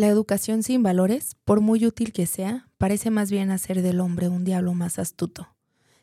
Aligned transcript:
La 0.00 0.06
educación 0.06 0.62
sin 0.62 0.82
valores, 0.82 1.36
por 1.44 1.60
muy 1.60 1.84
útil 1.84 2.14
que 2.14 2.24
sea, 2.24 2.66
parece 2.78 3.10
más 3.10 3.30
bien 3.30 3.50
hacer 3.50 3.82
del 3.82 4.00
hombre 4.00 4.30
un 4.30 4.46
diablo 4.46 4.72
más 4.72 4.98
astuto. 4.98 5.48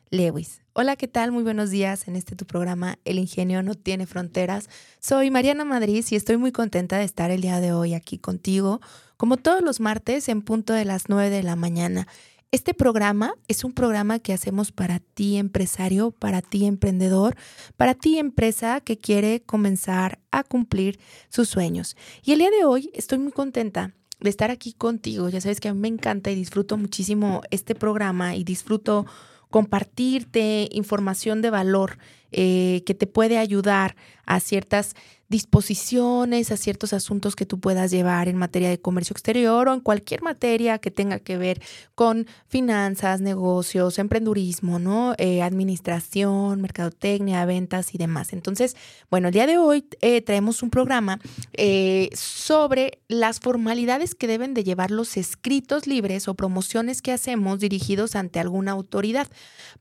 Lewis. 0.08 0.62
Hola, 0.72 0.94
¿qué 0.94 1.08
tal? 1.08 1.32
Muy 1.32 1.42
buenos 1.42 1.70
días 1.70 2.06
en 2.06 2.14
este 2.14 2.36
tu 2.36 2.46
programa 2.46 3.00
El 3.04 3.18
ingenio 3.18 3.60
no 3.64 3.74
tiene 3.74 4.06
fronteras. 4.06 4.70
Soy 5.00 5.32
Mariana 5.32 5.64
Madrid 5.64 6.04
y 6.08 6.14
estoy 6.14 6.36
muy 6.36 6.52
contenta 6.52 6.96
de 6.96 7.02
estar 7.02 7.32
el 7.32 7.40
día 7.40 7.58
de 7.58 7.72
hoy 7.72 7.94
aquí 7.94 8.18
contigo, 8.18 8.80
como 9.16 9.36
todos 9.36 9.62
los 9.62 9.80
martes 9.80 10.28
en 10.28 10.42
punto 10.42 10.74
de 10.74 10.84
las 10.84 11.08
9 11.08 11.28
de 11.28 11.42
la 11.42 11.56
mañana. 11.56 12.06
Este 12.50 12.72
programa 12.72 13.34
es 13.46 13.62
un 13.62 13.74
programa 13.74 14.20
que 14.20 14.32
hacemos 14.32 14.72
para 14.72 15.00
ti 15.00 15.36
empresario, 15.36 16.12
para 16.12 16.40
ti 16.40 16.64
emprendedor, 16.64 17.36
para 17.76 17.92
ti 17.92 18.18
empresa 18.18 18.80
que 18.80 18.96
quiere 18.96 19.42
comenzar 19.42 20.18
a 20.30 20.44
cumplir 20.44 20.98
sus 21.28 21.50
sueños. 21.50 21.94
Y 22.24 22.32
el 22.32 22.38
día 22.38 22.50
de 22.50 22.64
hoy 22.64 22.90
estoy 22.94 23.18
muy 23.18 23.32
contenta 23.32 23.92
de 24.18 24.30
estar 24.30 24.50
aquí 24.50 24.72
contigo. 24.72 25.28
Ya 25.28 25.42
sabes 25.42 25.60
que 25.60 25.68
a 25.68 25.74
mí 25.74 25.80
me 25.80 25.88
encanta 25.88 26.30
y 26.30 26.36
disfruto 26.36 26.78
muchísimo 26.78 27.42
este 27.50 27.74
programa 27.74 28.34
y 28.34 28.44
disfruto 28.44 29.04
compartirte 29.50 30.68
información 30.72 31.42
de 31.42 31.50
valor 31.50 31.98
eh, 32.32 32.82
que 32.86 32.94
te 32.94 33.06
puede 33.06 33.36
ayudar 33.36 33.94
a 34.24 34.40
ciertas 34.40 34.94
disposiciones 35.28 36.50
a 36.50 36.56
ciertos 36.56 36.94
asuntos 36.94 37.36
que 37.36 37.44
tú 37.44 37.60
puedas 37.60 37.90
llevar 37.90 38.28
en 38.28 38.36
materia 38.36 38.70
de 38.70 38.80
comercio 38.80 39.12
exterior 39.12 39.68
o 39.68 39.74
en 39.74 39.80
cualquier 39.80 40.22
materia 40.22 40.78
que 40.78 40.90
tenga 40.90 41.18
que 41.18 41.36
ver 41.36 41.60
con 41.94 42.26
finanzas, 42.46 43.20
negocios, 43.20 43.98
emprendurismo, 43.98 44.78
¿no? 44.78 45.14
Eh, 45.18 45.42
administración, 45.42 46.62
mercadotecnia, 46.62 47.44
ventas 47.44 47.94
y 47.94 47.98
demás. 47.98 48.32
Entonces, 48.32 48.74
bueno, 49.10 49.28
el 49.28 49.34
día 49.34 49.46
de 49.46 49.58
hoy 49.58 49.84
eh, 50.00 50.22
traemos 50.22 50.62
un 50.62 50.70
programa 50.70 51.20
eh, 51.52 52.08
sobre 52.14 53.00
las 53.08 53.40
formalidades 53.40 54.14
que 54.14 54.28
deben 54.28 54.54
de 54.54 54.64
llevar 54.64 54.90
los 54.90 55.18
escritos 55.18 55.86
libres 55.86 56.26
o 56.28 56.34
promociones 56.34 57.02
que 57.02 57.12
hacemos 57.12 57.60
dirigidos 57.60 58.16
ante 58.16 58.40
alguna 58.40 58.72
autoridad, 58.72 59.28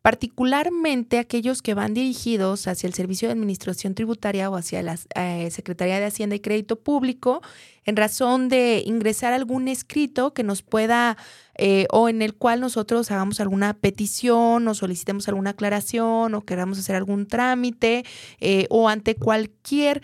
particularmente 0.02 1.20
aquellos 1.20 1.62
que 1.62 1.74
van 1.74 1.94
dirigidos 1.94 2.68
hacia 2.68 2.88
el 2.88 2.94
Servicio 2.94 3.30
de 3.30 3.34
Administración 3.34 3.96
Tributaria 3.96 4.50
o 4.50 4.58
hacia 4.58 4.84
las 4.84 5.08
eh, 5.38 5.52
Secretaría 5.52 6.00
de 6.00 6.06
Hacienda 6.06 6.36
y 6.36 6.40
Crédito 6.40 6.78
Público 6.78 7.42
en 7.86 7.96
razón 7.96 8.50
de 8.50 8.84
ingresar 8.86 9.34
algún 9.34 9.68
escrito 9.68 10.34
que 10.34 10.44
nos 10.44 10.62
pueda 10.62 11.18
eh, 11.58 11.88
o 11.92 12.10
en 12.10 12.22
el 12.22 12.34
cual 12.36 12.60
nosotros 12.60 13.10
hagamos 13.12 13.40
alguna 13.40 13.74
petición 13.74 14.68
o 14.68 14.74
solicitemos 14.74 15.28
alguna 15.28 15.52
aclaración 15.52 16.36
o 16.36 16.42
queramos 16.42 16.80
hacer 16.80 16.96
algún 16.96 17.28
trámite 17.28 18.04
eh, 18.40 18.68
o 18.70 18.90
ante 18.90 19.16
cualquier 19.16 20.02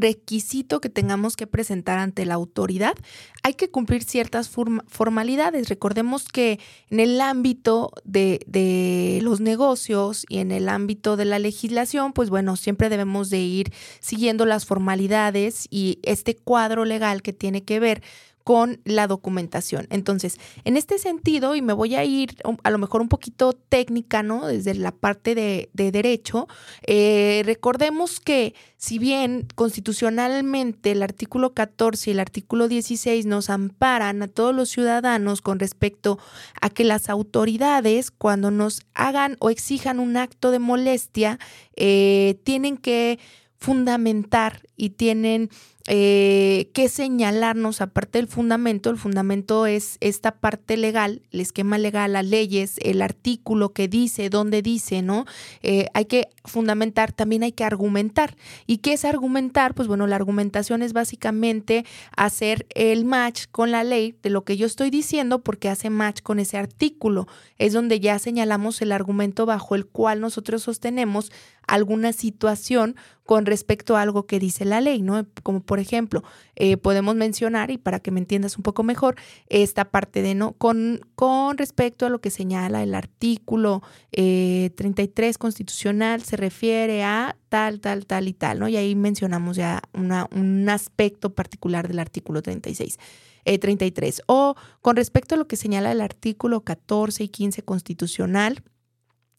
requisito 0.00 0.80
que 0.80 0.88
tengamos 0.88 1.36
que 1.36 1.46
presentar 1.46 1.98
ante 1.98 2.24
la 2.26 2.34
autoridad, 2.34 2.94
hay 3.42 3.54
que 3.54 3.70
cumplir 3.70 4.04
ciertas 4.04 4.48
formalidades. 4.48 5.68
Recordemos 5.68 6.28
que 6.28 6.58
en 6.90 7.00
el 7.00 7.20
ámbito 7.20 7.92
de, 8.04 8.40
de, 8.46 9.20
los 9.22 9.40
negocios 9.40 10.24
y 10.28 10.38
en 10.38 10.52
el 10.52 10.68
ámbito 10.68 11.16
de 11.16 11.24
la 11.24 11.38
legislación, 11.38 12.12
pues 12.12 12.30
bueno, 12.30 12.56
siempre 12.56 12.88
debemos 12.88 13.30
de 13.30 13.40
ir 13.40 13.72
siguiendo 14.00 14.46
las 14.46 14.66
formalidades 14.66 15.66
y 15.70 15.98
este 16.02 16.36
cuadro 16.36 16.84
legal 16.84 17.22
que 17.22 17.32
tiene 17.32 17.62
que 17.62 17.80
ver 17.80 18.02
con 18.44 18.80
la 18.84 19.06
documentación. 19.06 19.86
Entonces, 19.88 20.38
en 20.64 20.76
este 20.76 20.98
sentido, 20.98 21.54
y 21.54 21.62
me 21.62 21.72
voy 21.72 21.94
a 21.94 22.04
ir 22.04 22.36
a 22.62 22.70
lo 22.70 22.78
mejor 22.78 23.00
un 23.00 23.08
poquito 23.08 23.54
técnica, 23.54 24.22
¿no? 24.22 24.46
Desde 24.46 24.74
la 24.74 24.92
parte 24.92 25.34
de, 25.34 25.70
derecho, 25.72 26.46
eh, 26.86 27.42
recordemos 27.46 28.20
que 28.20 28.54
si 28.76 28.98
bien 28.98 29.46
constitucionalmente 29.54 30.92
el 30.92 31.02
artículo 31.02 31.54
14 31.54 32.10
y 32.10 32.12
el 32.12 32.20
artículo 32.20 32.68
16 32.68 33.24
nos 33.24 33.48
amparan 33.48 34.22
a 34.22 34.28
todos 34.28 34.54
los 34.54 34.68
ciudadanos 34.68 35.40
con 35.40 35.58
respecto 35.58 36.18
a 36.60 36.68
que 36.68 36.84
las 36.84 37.08
autoridades, 37.08 38.10
cuando 38.10 38.50
nos 38.50 38.82
hagan 38.92 39.36
o 39.40 39.48
exijan 39.48 40.00
un 40.00 40.18
acto 40.18 40.50
de 40.50 40.58
molestia, 40.58 41.38
eh, 41.76 42.38
tienen 42.44 42.76
que 42.76 43.18
fundamentar 43.56 44.60
y 44.76 44.90
tienen 44.90 45.48
eh, 45.86 46.70
que 46.72 46.88
señalarnos, 46.88 47.82
aparte 47.82 48.18
del 48.18 48.26
fundamento, 48.26 48.88
el 48.88 48.96
fundamento 48.96 49.66
es 49.66 49.98
esta 50.00 50.32
parte 50.32 50.78
legal, 50.78 51.20
el 51.30 51.40
esquema 51.40 51.76
legal, 51.76 52.14
las 52.14 52.24
leyes, 52.24 52.76
el 52.80 53.02
artículo 53.02 53.74
que 53.74 53.86
dice, 53.86 54.30
dónde 54.30 54.62
dice, 54.62 55.02
¿no? 55.02 55.26
Eh, 55.62 55.88
hay 55.92 56.06
que 56.06 56.28
fundamentar, 56.46 57.12
también 57.12 57.42
hay 57.42 57.52
que 57.52 57.64
argumentar. 57.64 58.34
¿Y 58.66 58.78
qué 58.78 58.94
es 58.94 59.04
argumentar? 59.04 59.74
Pues 59.74 59.86
bueno, 59.86 60.06
la 60.06 60.16
argumentación 60.16 60.80
es 60.80 60.94
básicamente 60.94 61.84
hacer 62.16 62.66
el 62.74 63.04
match 63.04 63.44
con 63.50 63.70
la 63.70 63.84
ley 63.84 64.16
de 64.22 64.30
lo 64.30 64.42
que 64.44 64.56
yo 64.56 64.66
estoy 64.66 64.88
diciendo 64.88 65.40
porque 65.40 65.68
hace 65.68 65.90
match 65.90 66.22
con 66.22 66.38
ese 66.38 66.56
artículo. 66.56 67.28
Es 67.58 67.74
donde 67.74 68.00
ya 68.00 68.18
señalamos 68.18 68.80
el 68.80 68.90
argumento 68.90 69.44
bajo 69.44 69.74
el 69.74 69.84
cual 69.84 70.22
nosotros 70.22 70.62
sostenemos 70.62 71.30
alguna 71.66 72.12
situación 72.12 72.96
con 73.24 73.46
respecto 73.46 73.96
a 73.96 74.02
algo 74.02 74.26
que 74.26 74.38
dice 74.38 74.64
la 74.64 74.80
ley, 74.80 75.00
¿no? 75.00 75.26
Como 75.42 75.60
por 75.60 75.73
ejemplo, 75.78 76.22
eh, 76.56 76.76
podemos 76.76 77.14
mencionar, 77.14 77.70
y 77.70 77.78
para 77.78 78.00
que 78.00 78.10
me 78.10 78.20
entiendas 78.20 78.56
un 78.56 78.62
poco 78.62 78.82
mejor, 78.82 79.16
esta 79.48 79.84
parte 79.86 80.22
de, 80.22 80.34
¿no? 80.34 80.52
Con, 80.52 81.00
con 81.14 81.58
respecto 81.58 82.06
a 82.06 82.08
lo 82.08 82.20
que 82.20 82.30
señala 82.30 82.82
el 82.82 82.94
artículo 82.94 83.82
33 84.12 85.36
eh, 85.36 85.38
constitucional, 85.38 86.22
se 86.22 86.36
refiere 86.36 87.04
a 87.04 87.36
tal, 87.48 87.80
tal, 87.80 88.06
tal 88.06 88.28
y 88.28 88.32
tal, 88.32 88.58
¿no? 88.58 88.68
Y 88.68 88.76
ahí 88.76 88.94
mencionamos 88.94 89.56
ya 89.56 89.82
una, 89.92 90.28
un 90.32 90.68
aspecto 90.68 91.34
particular 91.34 91.88
del 91.88 91.98
artículo 91.98 92.42
36. 92.42 92.98
33. 93.44 94.18
Eh, 94.18 94.22
o 94.26 94.54
con 94.80 94.96
respecto 94.96 95.34
a 95.34 95.38
lo 95.38 95.46
que 95.46 95.56
señala 95.56 95.92
el 95.92 96.00
artículo 96.00 96.62
14 96.62 97.24
y 97.24 97.28
15 97.28 97.62
constitucional, 97.62 98.62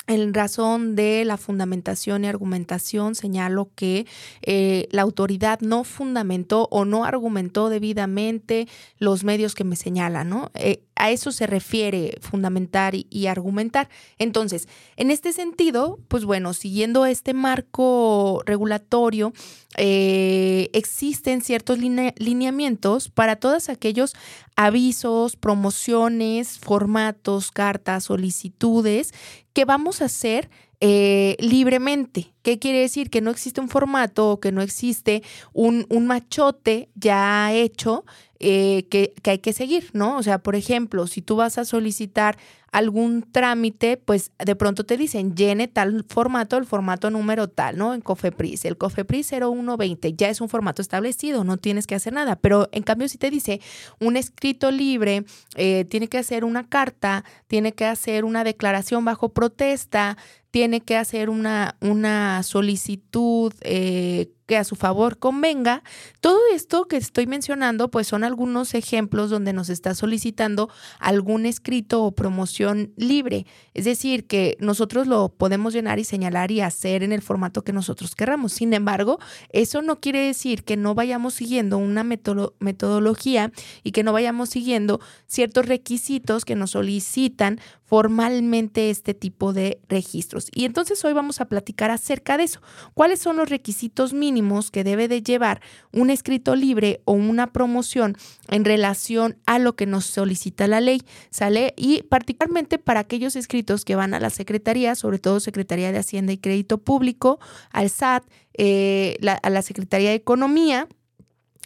en 0.07 0.33
razón 0.33 0.95
de 0.95 1.25
la 1.25 1.38
fundamentación 1.38 2.23
y 2.23 2.27
argumentación, 2.27 3.16
señalo 3.16 3.69
que 3.75 4.05
eh, 4.41 4.88
la 4.91 5.01
autoridad 5.01 5.59
no 5.61 5.83
fundamentó 5.83 6.67
o 6.71 6.85
no 6.85 7.05
argumentó 7.05 7.69
debidamente 7.69 8.67
los 8.99 9.23
medios 9.23 9.55
que 9.55 9.63
me 9.63 9.75
señalan, 9.75 10.29
¿no? 10.29 10.51
Eh, 10.53 10.84
a 10.95 11.11
eso 11.11 11.31
se 11.31 11.47
refiere 11.47 12.17
fundamentar 12.22 12.94
y, 12.95 13.28
argumentar. 13.28 13.89
Entonces, 14.17 14.67
en 14.95 15.11
este 15.11 15.33
sentido, 15.33 16.00
pues 16.07 16.25
bueno, 16.25 16.53
siguiendo 16.53 17.06
este 17.06 17.33
marco 17.33 18.41
regulatorio, 18.45 19.34
eh, 19.78 20.69
existen 20.73 21.41
ciertos 21.41 21.79
lineamientos 21.79 23.09
para 23.09 23.35
todos 23.35 23.69
aquellos 23.69 24.13
avisos, 24.55 25.35
promociones, 25.35 26.59
formatos, 26.59 27.51
cartas, 27.51 28.05
solicitudes 28.05 29.13
que 29.53 29.66
vamos 29.66 30.01
a 30.01 30.05
hacer 30.05 30.50
eh, 30.88 31.35
libremente. 31.40 32.31
¿Qué 32.44 32.59
quiere 32.59 32.79
decir? 32.79 33.09
Que 33.09 33.19
no 33.19 33.31
existe 33.31 33.59
un 33.59 33.69
formato 33.69 34.29
o 34.29 34.40
que 34.40 34.51
no 34.51 34.62
existe 34.62 35.23
un, 35.51 35.88
machote 36.06 36.90
ya 36.94 37.51
hecho 37.51 38.06
eh, 38.40 38.85
que, 38.91 39.16
que, 39.23 39.32
hay 39.32 39.40
que 39.40 39.52
seguir, 39.52 39.90
¿no? 39.93 40.16
O 40.16 40.22
sea, 40.22 40.37
por 40.43 40.55
ejemplo, 40.55 41.08
si 41.08 41.23
tú 41.23 41.37
vas 41.37 41.58
a 41.58 41.66
solicitar 41.66 42.37
algún 42.75 43.25
trámite, 43.31 43.95
pues 43.95 44.31
de 44.37 44.53
pronto 44.57 44.83
te 44.83 44.97
dicen 44.97 45.33
llene 45.33 45.69
tal 45.69 46.03
formato, 46.09 46.57
el 46.57 46.66
formato 46.66 47.09
número 47.09 47.47
tal, 47.47 47.77
¿no? 47.77 47.93
En 47.93 48.01
Cofepris, 48.01 48.66
el 48.66 48.77
Cofepris 48.77 49.29
0120 49.29 50.13
ya 50.13 50.27
es 50.27 50.41
un 50.41 50.49
formato 50.49 50.81
establecido, 50.81 51.45
no 51.45 51.55
tienes 51.55 51.87
que 51.87 51.95
hacer 51.95 52.11
nada, 52.11 52.35
pero 52.35 52.67
en 52.73 52.83
cambio 52.83 53.07
si 53.07 53.17
te 53.17 53.31
dice 53.31 53.61
un 54.01 54.17
escrito 54.17 54.72
libre, 54.72 55.23
eh, 55.55 55.85
tiene 55.89 56.09
que 56.09 56.17
hacer 56.17 56.43
una 56.43 56.67
carta, 56.67 57.23
tiene 57.47 57.72
que 57.72 57.85
hacer 57.85 58.25
una 58.25 58.43
declaración 58.43 59.05
bajo 59.05 59.29
protesta, 59.29 60.17
tiene 60.51 60.81
que 60.81 60.97
hacer 60.97 61.29
una, 61.29 61.78
una 61.79 62.43
solicitud 62.43 63.53
eh, 63.61 64.31
que 64.45 64.57
a 64.57 64.63
su 64.63 64.75
favor 64.75 65.17
convenga. 65.17 65.83
Todo 66.21 66.39
esto 66.53 66.85
que 66.85 66.97
estoy 66.97 67.27
mencionando, 67.27 67.89
pues 67.89 68.07
son 68.07 68.23
algunos 68.23 68.73
ejemplos 68.73 69.29
donde 69.29 69.53
nos 69.53 69.69
está 69.69 69.95
solicitando 69.95 70.69
algún 70.99 71.45
escrito 71.45 72.03
o 72.03 72.11
promoción 72.11 72.93
libre. 72.95 73.45
Es 73.73 73.85
decir, 73.85 74.27
que 74.27 74.57
nosotros 74.59 75.07
lo 75.07 75.29
podemos 75.29 75.73
llenar 75.73 75.99
y 75.99 76.03
señalar 76.03 76.51
y 76.51 76.61
hacer 76.61 77.03
en 77.03 77.11
el 77.11 77.21
formato 77.21 77.63
que 77.63 77.73
nosotros 77.73 78.15
querramos. 78.15 78.53
Sin 78.53 78.73
embargo, 78.73 79.19
eso 79.49 79.81
no 79.81 79.99
quiere 79.99 80.19
decir 80.19 80.63
que 80.63 80.77
no 80.77 80.95
vayamos 80.95 81.33
siguiendo 81.33 81.77
una 81.77 82.03
metodología 82.03 83.51
y 83.83 83.91
que 83.91 84.03
no 84.03 84.13
vayamos 84.13 84.49
siguiendo 84.49 84.99
ciertos 85.27 85.65
requisitos 85.65 86.45
que 86.45 86.55
nos 86.55 86.71
solicitan 86.71 87.59
formalmente 87.85 88.90
este 88.90 89.14
tipo 89.14 89.53
de 89.53 89.79
registros. 89.87 90.49
Y 90.53 90.66
entonces 90.66 91.03
hoy 91.05 91.14
vamos 91.14 91.40
a 91.40 91.46
platicar 91.46 91.91
acerca 91.91 92.37
de 92.37 92.43
eso. 92.43 92.61
¿Cuáles 92.93 93.20
son 93.20 93.37
los 93.37 93.49
requisitos 93.49 94.14
mínimos 94.14 94.72
que 94.72 94.84
debe 94.84 95.08
de 95.08 95.22
llevar 95.22 95.61
un 95.93 96.09
escrito 96.09 96.55
libre 96.55 97.02
o 97.05 97.14
una 97.14 97.53
promoción 97.53 98.17
en 98.47 98.66
relación 98.66 99.37
a 99.46 99.59
lo 99.59 99.76
que 99.76 99.85
nos 99.85 100.05
solicita 100.05 100.67
la 100.67 100.82
ley? 100.82 101.02
¿Sale? 101.29 101.73
Y 101.78 102.03
particularmente 102.03 102.79
para 102.79 103.02
aquellos 103.02 103.35
escritos 103.35 103.85
que 103.85 103.96
van 103.96 104.14
a 104.14 104.20
la 104.20 104.31
Secretaría, 104.31 104.96
sobre 104.96 105.20
todo 105.20 105.40
Secretaría 105.40 105.91
de 105.91 105.99
Hacienda 105.99 106.34
y 106.34 106.38
Crédito 106.38 106.79
Público, 106.79 107.40
al 107.72 107.90
SAT, 107.90 108.23
eh, 108.58 109.17
a 109.43 109.49
la 109.49 109.61
Secretaría 109.61 110.09
de 110.09 110.16
Economía, 110.16 110.88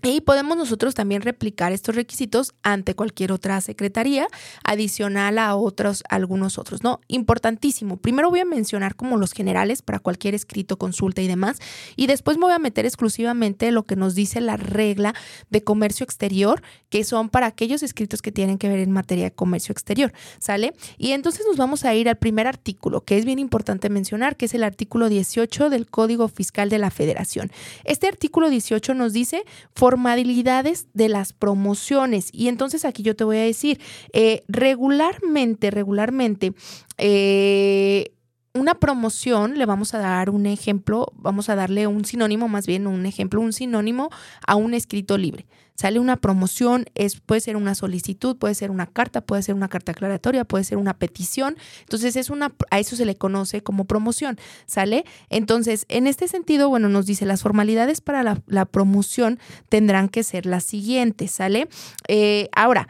y 0.04 0.22
podemos 0.22 0.58
nosotros 0.58 0.96
también 0.96 1.22
replicar 1.22 1.72
estos 1.72 1.96
requisitos 1.96 2.54
ante 2.64 2.96
cualquier 2.96 3.32
otra 3.32 3.60
secretaría, 3.62 4.28
adicional 4.64 5.38
a 5.40 5.56
otros, 5.56 6.04
algunos 6.10 6.58
otros, 6.58 6.84
¿no? 6.84 7.02
Importantísimo. 7.08 7.98
Primero 7.98 8.30
voy 8.30 8.40
a 8.40 8.46
mencionar 8.46 8.96
como 8.96 9.18
los 9.18 9.34
generales 9.34 9.82
para 9.82 10.00
cualquier 10.00 10.36
escrito, 10.36 10.78
consulta 10.78 11.22
y 11.22 11.28
demás, 11.28 11.58
y 11.96 12.08
después 12.08 12.38
me 12.38 12.46
voy 12.46 12.54
a 12.54 12.60
meter 12.60 12.86
exclusivamente 12.86 13.72
lo 13.72 13.84
que 13.84 13.96
nos 13.96 14.16
dice 14.16 14.42
la 14.42 14.58
regla 14.58 15.14
de 15.50 15.64
comercio 15.64 16.04
exterior, 16.04 16.62
que 16.90 17.04
son 17.04 17.30
para 17.30 17.48
aquellos 17.48 17.84
escritos 17.84 18.22
que 18.22 18.32
tienen 18.32 18.58
que 18.58 18.70
ver 18.70 18.80
en 18.80 18.92
materia 18.92 19.26
de 19.26 19.32
comercio 19.32 19.74
exterior, 19.74 20.14
¿sale? 20.40 20.74
Y 20.98 21.12
entonces 21.12 21.46
nos 21.48 21.58
vamos 21.58 21.86
a 21.86 21.94
ir 21.94 22.10
al 22.10 22.18
primer 22.18 22.48
artículo, 22.48 23.02
que 23.02 23.18
es 23.18 23.26
bien 23.26 23.40
importante 23.40 23.90
mencionar, 23.90 24.38
que 24.38 24.46
es 24.46 24.54
el 24.54 24.64
artículo 24.64 25.10
18 25.10 25.70
del 25.70 25.88
Código 25.88 26.28
Fiscal 26.28 26.70
de 26.70 26.78
la 26.78 26.90
Federación. 26.90 27.52
Este 27.84 28.08
artículo 28.08 28.50
18 28.50 28.94
nos 28.94 29.14
dice, 29.14 29.44
formalidades 29.90 30.88
de 30.94 31.10
las 31.10 31.34
promociones. 31.34 32.30
Y 32.32 32.48
entonces 32.48 32.86
aquí 32.86 33.02
yo 33.02 33.16
te 33.16 33.24
voy 33.24 33.38
a 33.38 33.44
decir, 33.44 33.80
eh, 34.14 34.44
regularmente, 34.48 35.72
regularmente, 35.72 36.54
eh, 37.00 38.12
una 38.54 38.76
promoción, 38.76 39.58
le 39.58 39.66
vamos 39.66 39.96
a 39.96 39.98
dar 39.98 40.30
un 40.30 40.46
ejemplo, 40.46 41.12
vamos 41.16 41.50
a 41.50 41.56
darle 41.56 41.88
un 41.88 42.06
sinónimo, 42.06 42.48
más 42.48 42.68
bien 42.68 42.86
un 42.86 43.08
ejemplo, 43.08 43.42
un 43.42 43.52
sinónimo 43.52 44.10
a 44.46 44.56
un 44.56 44.76
escrito 44.76 45.18
libre. 45.18 45.48
Sale 45.80 45.98
una 45.98 46.18
promoción, 46.18 46.88
es, 46.94 47.22
puede 47.22 47.40
ser 47.40 47.56
una 47.56 47.74
solicitud, 47.74 48.36
puede 48.36 48.54
ser 48.54 48.70
una 48.70 48.86
carta, 48.86 49.22
puede 49.22 49.44
ser 49.44 49.56
una 49.56 49.70
carta 49.70 49.94
aclaratoria, 49.94 50.44
puede 50.44 50.66
ser 50.66 50.78
una 50.78 50.94
petición. 50.94 51.56
Entonces, 51.80 52.18
es 52.18 52.30
una, 52.30 52.54
a 52.70 52.80
eso 52.80 52.98
se 52.98 53.06
le 53.06 53.16
conoce 53.16 53.62
como 53.62 53.86
promoción, 53.86 54.38
¿sale? 54.66 55.06
Entonces, 55.30 55.86
en 55.88 56.06
este 56.06 56.28
sentido, 56.28 56.68
bueno, 56.68 56.90
nos 56.90 57.06
dice 57.06 57.26
las 57.26 57.44
formalidades 57.44 58.02
para 58.02 58.24
la, 58.24 58.66
promoción 58.66 59.40
tendrán 59.70 60.10
que 60.10 60.24
ser 60.24 60.46
las 60.46 60.66
siguientes, 60.66 61.32
¿sale? 61.32 61.70
Eh, 62.10 62.50
ahora, 62.54 62.90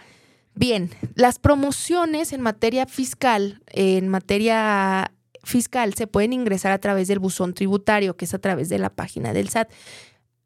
bien, 0.56 0.90
las 1.14 1.38
promociones 1.38 2.34
en 2.34 2.42
materia 2.42 2.88
fiscal, 2.88 3.62
en 3.68 4.08
materia 4.08 5.12
fiscal, 5.44 5.94
se 5.94 6.08
pueden 6.08 6.34
ingresar 6.34 6.72
a 6.72 6.80
través 6.80 7.08
del 7.08 7.20
buzón 7.20 7.54
tributario, 7.54 8.18
que 8.18 8.26
es 8.26 8.34
a 8.34 8.40
través 8.40 8.68
de 8.68 8.80
la 8.80 8.90
página 8.90 9.32
del 9.32 9.50
SAT 9.50 9.70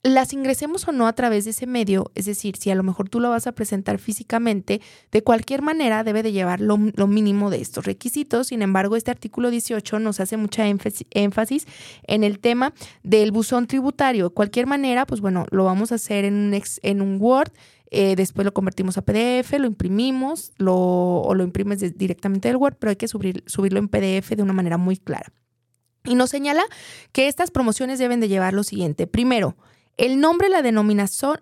las 0.04 0.34
ingresemos 0.34 0.86
o 0.88 0.92
no 0.92 1.08
a 1.08 1.14
través 1.14 1.46
de 1.46 1.52
ese 1.52 1.66
medio, 1.66 2.12
es 2.14 2.26
decir, 2.26 2.58
si 2.58 2.70
a 2.70 2.76
lo 2.76 2.84
mejor 2.84 3.08
tú 3.08 3.22
lo 3.22 3.30
vas 3.30 3.48
a 3.48 3.54
presentar 3.54 4.00
físicamente, 4.00 4.82
de 5.12 5.24
cualquier 5.24 5.62
manera 5.62 6.04
debe 6.04 6.24
de 6.24 6.34
llevar 6.34 6.60
lo, 6.60 6.78
mínimo 6.78 7.50
de 7.50 7.62
estos 7.62 7.86
requisitos. 7.86 8.48
Sin 8.48 8.62
embargo, 8.62 8.98
este 8.98 9.12
artículo 9.12 9.50
18 9.50 10.00
nos 10.00 10.20
hace 10.20 10.36
mucha 10.36 10.66
énfasis 10.68 11.68
en 12.04 12.26
el 12.26 12.40
tema 12.40 12.74
del 13.04 13.32
buzón 13.32 13.66
tributario. 13.66 14.26
De 14.26 14.34
cualquier 14.34 14.68
manera, 14.68 15.06
pues 15.06 15.22
bueno, 15.22 15.46
lo 15.52 15.64
vamos 15.64 15.94
a 15.94 15.96
hacer 15.96 16.26
en 16.26 16.34
un, 16.34 16.62
en 16.82 17.02
un 17.02 17.18
Word. 17.22 17.54
Eh, 17.90 18.16
después 18.18 18.44
lo 18.44 18.54
convertimos 18.54 18.98
a 18.98 19.04
PDF, 19.04 19.54
lo 19.58 19.68
imprimimos 19.68 20.52
lo, 20.58 20.76
o 20.76 21.34
lo 21.34 21.44
imprimes 21.44 21.98
directamente 21.98 22.50
del 22.50 22.58
Word, 22.58 22.76
pero 22.78 22.90
hay 22.90 22.96
que 22.98 23.08
subirlo 23.08 23.80
en 23.80 23.88
PDF 23.88 24.32
de 24.32 24.44
una 24.44 24.54
manera 24.54 24.78
muy 24.78 24.98
clara. 24.98 25.32
Y 26.04 26.16
nos 26.16 26.32
señala 26.32 26.64
que 27.14 27.30
estas 27.30 27.52
promociones 27.52 28.00
deben 28.00 28.20
de 28.20 28.28
llevar 28.28 28.54
lo 28.54 28.64
siguiente. 28.64 29.08
Primero, 29.08 29.56
el 29.98 30.20
nombre, 30.20 30.50
la 30.50 30.62
denominación, 30.62 31.40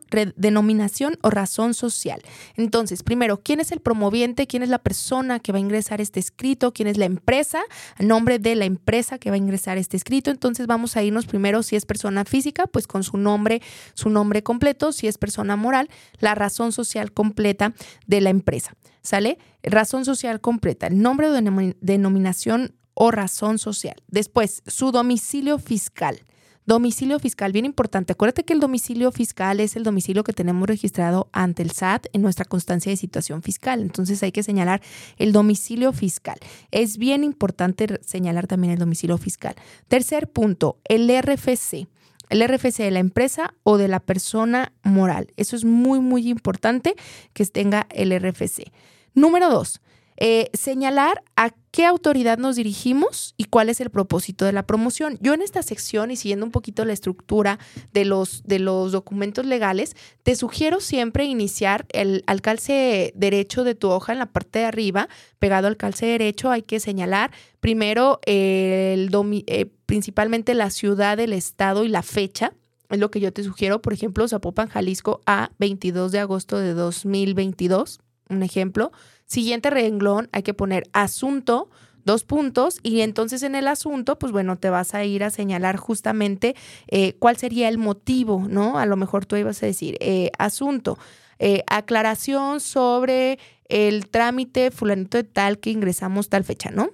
o 1.21 1.30
razón 1.30 1.74
social. 1.74 2.21
Entonces, 2.56 3.03
primero, 3.03 3.42
¿quién 3.42 3.59
es 3.59 3.71
el 3.71 3.80
promoviente? 3.80 4.48
¿Quién 4.48 4.63
es 4.63 4.69
la 4.69 4.80
persona 4.80 5.39
que 5.39 5.51
va 5.51 5.57
a 5.57 5.62
ingresar 5.62 6.01
este 6.01 6.19
escrito? 6.19 6.74
¿Quién 6.74 6.88
es 6.88 6.98
la 6.98 7.06
empresa? 7.06 7.62
Nombre 8.00 8.39
de 8.39 8.56
la 8.56 8.65
empresa 8.65 9.19
que 9.19 9.30
va 9.30 9.36
a 9.36 9.38
ingresar 9.38 9.77
este 9.77 9.95
escrito. 9.95 10.31
Entonces, 10.31 10.68
vamos 10.68 10.98
a 10.98 11.03
irnos 11.03 11.27
primero, 11.27 11.63
si 11.63 11.75
es 11.75 11.86
persona 11.86 12.25
física, 12.25 12.68
pues 12.68 12.88
con 12.88 13.03
su 13.03 13.18
nombre, 13.18 13.62
su 13.94 14.09
nombre 14.09 14.44
completo. 14.44 14.92
Si 14.92 15.07
es 15.07 15.18
persona 15.18 15.56
moral, 15.56 15.89
la 16.19 16.36
razón 16.36 16.71
social 16.71 17.13
completa 17.13 17.74
de 18.07 18.21
la 18.21 18.31
empresa. 18.31 18.75
¿Sale? 19.01 19.39
Razón 19.63 20.06
social 20.06 20.42
completa, 20.42 20.88
el 20.88 21.01
nombre 21.01 21.30
o 21.30 21.33
denominación 21.33 22.75
o 22.94 23.12
razón 23.12 23.57
social. 23.57 23.95
Después, 24.07 24.62
su 24.68 24.92
domicilio 24.92 25.57
fiscal. 25.57 26.21
Domicilio 26.66 27.19
fiscal, 27.19 27.52
bien 27.52 27.66
importante. 27.66 28.13
Acuérdate 28.13 28.44
que 28.44 28.54
el 28.54 28.60
domicilio 28.60 29.12
fiscal 29.12 29.60
es 29.60 29.75
el 29.75 29.84
domicilio 29.84 30.24
que 30.24 30.31
tenemos 30.31 30.68
registrado 30.68 31.28
ante 31.31 31.63
el 31.63 31.72
SAT 31.72 32.06
en 32.13 32.22
nuestra 32.22 32.46
constancia 32.46 32.92
de 32.92 32.98
situación 32.98 33.42
fiscal. 33.42 33.81
Entonces 33.81 34.22
hay 34.22 34.31
que 34.31 34.44
señalar 34.44 34.81
el 35.18 35.31
domicilio 35.31 35.92
fiscal. 35.92 36.38
Es 36.69 36.98
bien 36.98 37.24
importante 37.24 38.00
señalar 38.06 38.46
también 38.46 38.74
el 38.74 38.80
domicilio 38.80 39.18
fiscal. 39.18 39.56
Tercer 39.88 40.30
punto, 40.30 40.78
el 40.86 41.10
RFC 41.10 41.88
el 42.31 42.48
RFC 42.48 42.78
de 42.78 42.92
la 42.92 43.00
empresa 43.00 43.54
o 43.63 43.78
de 43.78 43.90
la 43.90 44.00
persona 44.00 44.72
moral. 44.84 45.28
Eso 45.36 45.58
es 45.58 45.66
muy, 45.66 46.00
muy 46.00 46.30
importante 46.30 46.96
que 47.34 47.46
tenga 47.46 47.88
el 47.90 48.18
RFC. 48.18 48.72
Número 49.13 49.50
dos, 49.50 49.81
eh, 50.24 50.52
señalar 50.54 51.24
a 51.36 51.50
qué 51.72 51.84
autoridad 51.84 52.38
nos 52.38 52.56
dirigimos 52.56 53.34
y 53.38 53.46
cuál 53.46 53.70
es 53.70 53.82
el 53.82 53.90
propósito 53.90 54.46
de 54.46 54.52
la 54.52 54.68
promoción. 54.68 55.18
Yo 55.20 55.34
en 55.34 55.42
esta 55.42 55.64
sección 55.64 56.12
y 56.12 56.16
siguiendo 56.16 56.46
un 56.46 56.52
poquito 56.52 56.86
la 56.86 56.94
estructura 56.94 57.58
de 57.92 58.06
los, 58.06 58.44
de 58.44 58.60
los 58.60 58.92
documentos 58.92 59.48
legales, 59.48 59.96
te 60.22 60.36
sugiero 60.36 60.80
siempre 60.80 61.26
iniciar 61.26 61.88
el, 61.90 62.24
al 62.28 62.42
calce 62.42 63.14
derecho 63.16 63.64
de 63.64 63.74
tu 63.74 63.90
hoja 63.90 64.14
en 64.14 64.20
la 64.20 64.28
parte 64.28 64.60
de 64.60 64.66
arriba, 64.66 65.10
pegado 65.40 65.66
al 65.66 65.76
calce 65.76 66.06
derecho, 66.06 66.52
hay 66.52 66.62
que 66.62 66.80
señalar 66.80 67.32
primero 67.60 68.20
el 68.28 69.10
eh, 69.48 69.72
principalmente 69.88 70.54
la 70.54 70.70
ciudad, 70.70 71.20
el 71.20 71.34
estado 71.34 71.84
y 71.84 71.88
la 71.88 72.04
fecha. 72.04 72.54
Es 72.92 73.00
lo 73.00 73.10
que 73.10 73.22
yo 73.22 73.34
te 73.34 73.44
sugiero, 73.44 73.82
por 73.82 73.94
ejemplo, 73.94 74.28
Zapopan, 74.28 74.68
Jalisco, 74.68 75.22
a 75.26 75.50
22 75.58 76.12
de 76.12 76.20
agosto 76.20 76.60
de 76.60 76.76
2022, 76.76 78.02
un 78.32 78.44
ejemplo. 78.44 78.92
Siguiente 79.26 79.70
renglón, 79.70 80.30
hay 80.32 80.44
que 80.44 80.54
poner 80.54 80.84
asunto, 80.94 81.70
dos 82.04 82.24
puntos, 82.24 82.80
y 82.84 83.02
entonces 83.02 83.44
en 83.44 83.56
el 83.56 83.68
asunto, 83.68 84.18
pues 84.18 84.32
bueno, 84.32 84.58
te 84.58 84.70
vas 84.70 84.96
a 84.96 85.04
ir 85.04 85.24
a 85.24 85.30
señalar 85.30 85.78
justamente 85.78 86.56
eh, 86.88 87.14
cuál 87.20 87.38
sería 87.38 87.70
el 87.70 87.78
motivo, 87.78 88.46
¿no? 88.50 88.80
A 88.80 88.86
lo 88.86 88.98
mejor 88.98 89.26
tú 89.26 89.36
ibas 89.36 89.62
a 89.62 89.68
decir, 89.68 89.98
eh, 90.00 90.32
asunto, 90.38 90.98
eh, 91.40 91.64
aclaración 91.68 92.60
sobre 92.60 93.40
el 93.70 94.10
trámite 94.10 94.72
fulanito 94.72 95.18
de 95.18 95.24
tal 95.24 95.60
que 95.60 95.70
ingresamos 95.70 96.30
tal 96.30 96.44
fecha, 96.44 96.72
¿no? 96.72 96.90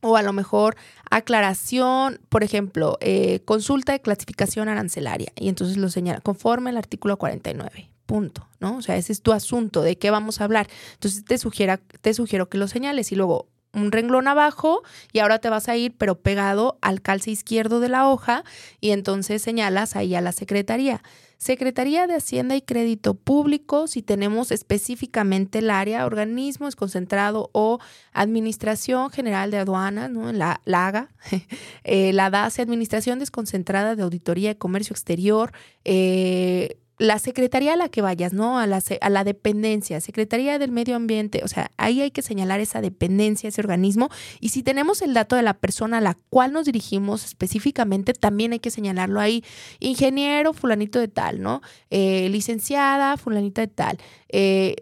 O 0.00 0.16
a 0.16 0.22
lo 0.22 0.32
mejor 0.32 0.76
aclaración, 1.10 2.20
por 2.28 2.44
ejemplo, 2.44 2.98
consulta 3.44 3.92
de 3.92 4.00
clasificación 4.00 4.68
arancelaria. 4.68 5.32
Y 5.36 5.48
entonces 5.48 5.76
lo 5.76 5.88
señala 5.88 6.20
conforme 6.20 6.70
al 6.70 6.76
artículo 6.76 7.16
49 7.16 7.90
punto, 8.08 8.48
¿no? 8.58 8.78
O 8.78 8.82
sea, 8.82 8.96
ese 8.96 9.12
es 9.12 9.20
tu 9.20 9.32
asunto, 9.32 9.82
¿de 9.82 9.98
qué 9.98 10.10
vamos 10.10 10.40
a 10.40 10.44
hablar? 10.44 10.66
Entonces 10.94 11.26
te, 11.26 11.36
sugiera, 11.36 11.78
te 12.00 12.14
sugiero 12.14 12.48
que 12.48 12.56
lo 12.56 12.66
señales 12.66 13.12
y 13.12 13.16
luego 13.16 13.48
un 13.74 13.92
renglón 13.92 14.28
abajo 14.28 14.82
y 15.12 15.18
ahora 15.18 15.40
te 15.40 15.50
vas 15.50 15.68
a 15.68 15.76
ir 15.76 15.94
pero 15.96 16.18
pegado 16.18 16.78
al 16.80 17.02
calce 17.02 17.30
izquierdo 17.30 17.80
de 17.80 17.90
la 17.90 18.08
hoja 18.08 18.44
y 18.80 18.92
entonces 18.92 19.42
señalas 19.42 19.94
ahí 19.94 20.14
a 20.14 20.22
la 20.22 20.32
Secretaría. 20.32 21.02
Secretaría 21.38 22.08
de 22.08 22.16
Hacienda 22.16 22.56
y 22.56 22.62
Crédito 22.62 23.14
Público, 23.14 23.86
si 23.86 24.02
tenemos 24.02 24.50
específicamente 24.50 25.60
el 25.60 25.70
área, 25.70 26.04
organismo 26.04 26.66
desconcentrado 26.66 27.48
o 27.52 27.78
Administración 28.12 29.10
General 29.10 29.52
de 29.52 29.58
Aduanas, 29.58 30.10
¿no? 30.10 30.32
la, 30.32 30.60
LAGA, 30.64 31.10
eh, 31.84 32.12
la 32.12 32.30
DACE, 32.30 32.62
Administración 32.62 33.20
Desconcentrada 33.20 33.94
de 33.94 34.02
Auditoría 34.02 34.48
de 34.48 34.58
Comercio 34.58 34.94
Exterior, 34.94 35.52
eh, 35.84 36.80
la 36.98 37.18
secretaría 37.18 37.74
a 37.74 37.76
la 37.76 37.88
que 37.88 38.02
vayas, 38.02 38.32
¿no? 38.32 38.58
A 38.58 38.66
la, 38.66 38.82
a 39.00 39.10
la 39.10 39.24
dependencia, 39.24 40.00
Secretaría 40.00 40.58
del 40.58 40.72
Medio 40.72 40.96
Ambiente, 40.96 41.42
o 41.44 41.48
sea, 41.48 41.70
ahí 41.76 42.00
hay 42.00 42.10
que 42.10 42.22
señalar 42.22 42.60
esa 42.60 42.80
dependencia, 42.80 43.48
ese 43.48 43.60
organismo. 43.60 44.10
Y 44.40 44.48
si 44.48 44.62
tenemos 44.62 45.00
el 45.02 45.14
dato 45.14 45.36
de 45.36 45.42
la 45.42 45.54
persona 45.54 45.98
a 45.98 46.00
la 46.00 46.16
cual 46.28 46.52
nos 46.52 46.66
dirigimos 46.66 47.24
específicamente, 47.24 48.12
también 48.14 48.52
hay 48.52 48.58
que 48.58 48.70
señalarlo 48.70 49.20
ahí. 49.20 49.44
Ingeniero, 49.78 50.52
fulanito 50.52 50.98
de 50.98 51.08
tal, 51.08 51.40
¿no? 51.40 51.62
Eh, 51.90 52.28
licenciada, 52.30 53.16
fulanita 53.16 53.60
de 53.60 53.68
tal. 53.68 53.98
Eh, 54.28 54.76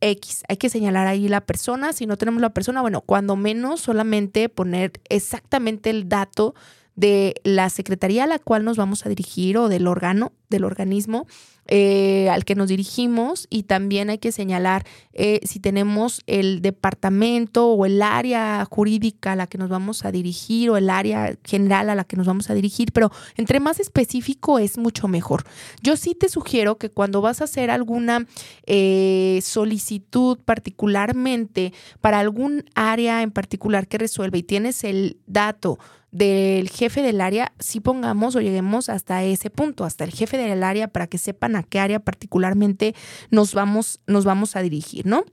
X. 0.00 0.42
Hay 0.48 0.56
que 0.56 0.70
señalar 0.70 1.06
ahí 1.06 1.28
la 1.28 1.42
persona. 1.42 1.92
Si 1.92 2.06
no 2.06 2.16
tenemos 2.16 2.40
la 2.40 2.50
persona, 2.50 2.80
bueno, 2.80 3.02
cuando 3.02 3.36
menos 3.36 3.80
solamente 3.80 4.48
poner 4.48 4.92
exactamente 5.08 5.90
el 5.90 6.08
dato 6.08 6.54
de 6.96 7.34
la 7.44 7.70
secretaría 7.70 8.24
a 8.24 8.26
la 8.26 8.38
cual 8.38 8.64
nos 8.64 8.76
vamos 8.76 9.06
a 9.06 9.08
dirigir 9.08 9.56
o 9.58 9.68
del 9.68 9.86
órgano, 9.86 10.32
del 10.50 10.64
organismo 10.64 11.26
eh, 11.72 12.28
al 12.30 12.44
que 12.44 12.56
nos 12.56 12.68
dirigimos 12.68 13.46
y 13.48 13.62
también 13.62 14.10
hay 14.10 14.18
que 14.18 14.32
señalar 14.32 14.84
eh, 15.12 15.38
si 15.44 15.60
tenemos 15.60 16.20
el 16.26 16.62
departamento 16.62 17.68
o 17.68 17.86
el 17.86 18.02
área 18.02 18.66
jurídica 18.68 19.32
a 19.32 19.36
la 19.36 19.46
que 19.46 19.56
nos 19.56 19.68
vamos 19.68 20.04
a 20.04 20.10
dirigir 20.10 20.70
o 20.70 20.76
el 20.76 20.90
área 20.90 21.36
general 21.44 21.88
a 21.88 21.94
la 21.94 22.02
que 22.02 22.16
nos 22.16 22.26
vamos 22.26 22.50
a 22.50 22.54
dirigir, 22.54 22.90
pero 22.92 23.12
entre 23.36 23.60
más 23.60 23.78
específico 23.78 24.58
es 24.58 24.78
mucho 24.78 25.06
mejor. 25.06 25.44
Yo 25.80 25.96
sí 25.96 26.16
te 26.16 26.28
sugiero 26.28 26.76
que 26.76 26.90
cuando 26.90 27.20
vas 27.20 27.40
a 27.40 27.44
hacer 27.44 27.70
alguna 27.70 28.26
eh, 28.66 29.38
solicitud 29.40 30.38
particularmente 30.44 31.72
para 32.00 32.18
algún 32.18 32.64
área 32.74 33.22
en 33.22 33.30
particular 33.30 33.86
que 33.86 33.98
resuelve 33.98 34.38
y 34.38 34.42
tienes 34.42 34.82
el 34.82 35.18
dato 35.28 35.78
del 36.12 36.68
jefe 36.68 37.02
del 37.02 37.20
área, 37.20 37.52
si 37.60 37.80
pongamos 37.80 38.34
o 38.34 38.40
lleguemos 38.40 38.88
hasta 38.88 39.22
ese 39.22 39.50
punto, 39.50 39.84
hasta 39.84 40.04
el 40.04 40.10
jefe 40.10 40.36
del 40.46 40.62
área, 40.62 40.88
para 40.88 41.06
que 41.06 41.18
sepan 41.18 41.56
a 41.56 41.62
qué 41.62 41.78
área 41.80 42.00
particularmente 42.00 42.94
nos 43.30 43.54
vamos, 43.54 44.00
nos 44.06 44.24
vamos 44.24 44.56
a 44.56 44.62
dirigir, 44.62 45.06
¿no? 45.06 45.24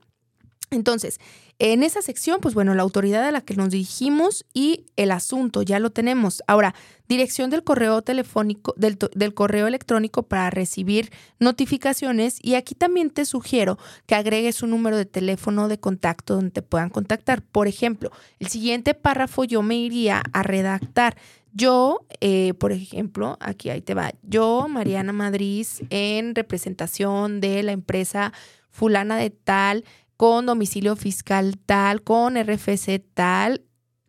Entonces, 0.70 1.20
en 1.60 1.82
esa 1.82 2.04
sección, 2.04 2.40
pues 2.40 2.54
bueno, 2.54 2.76
la 2.76 2.84
autoridad 2.84 3.24
a 3.24 3.32
la 3.32 3.42
que 3.42 3.56
nos 3.56 3.72
dirigimos 3.72 4.46
y 4.54 4.86
el 4.96 5.10
asunto, 5.10 5.64
ya 5.64 5.80
lo 5.80 5.90
tenemos. 5.90 6.44
Ahora, 6.46 6.76
dirección 7.08 7.50
del 7.50 7.64
correo 7.64 8.04
telefónico, 8.04 8.76
del, 8.78 9.00
del, 9.16 9.34
correo 9.34 9.66
electrónico 9.66 10.24
para 10.24 10.52
recibir 10.52 11.12
notificaciones. 11.40 12.38
Y 12.44 12.56
aquí 12.56 12.76
también 12.76 13.10
te 13.10 13.26
sugiero 13.26 13.80
que 14.06 14.14
agregues 14.14 14.62
un 14.62 14.70
número 14.70 14.98
de 14.98 15.06
teléfono 15.06 15.68
de 15.68 15.80
contacto 15.80 16.36
donde 16.36 16.52
te 16.52 16.62
puedan 16.62 16.90
contactar. 16.90 17.42
Por 17.42 17.68
ejemplo, 17.68 18.12
el 18.40 18.50
siguiente 18.50 18.94
párrafo 18.94 19.44
yo 19.44 19.64
me 19.64 19.78
iría 19.78 20.22
a 20.34 20.44
redactar. 20.44 21.18
Yo, 21.58 22.06
eh, 22.22 22.54
por 22.54 22.72
ejemplo, 22.72 23.36
aquí 23.40 23.72
ahí 23.72 23.82
te 23.82 23.96
va. 23.96 24.12
Yo, 24.22 24.68
Mariana 24.70 25.12
Madrid, 25.12 25.66
en 25.90 26.36
representación 26.36 27.42
de 27.42 27.64
la 27.64 27.72
empresa 27.72 28.32
fulana 28.70 29.18
de 29.18 29.32
tal, 29.32 29.84
con 30.18 30.46
domicilio 30.46 30.96
fiscal 30.96 31.58
tal, 31.58 32.04
con 32.04 32.38
RFC 32.38 33.04
tal, 33.12 33.64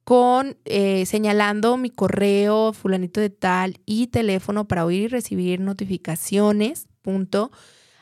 con 0.05 0.59
eh, 0.67 1.07
señalando 1.07 1.79
mi 1.79 1.89
correo 1.89 2.75
fulanito 2.75 3.19
de 3.19 3.31
tal 3.31 3.81
y 3.87 4.09
teléfono 4.09 4.69
para 4.69 4.85
oír 4.85 5.05
y 5.05 5.09
recibir 5.09 5.61
notificaciones, 5.61 6.87
punto. 7.01 7.51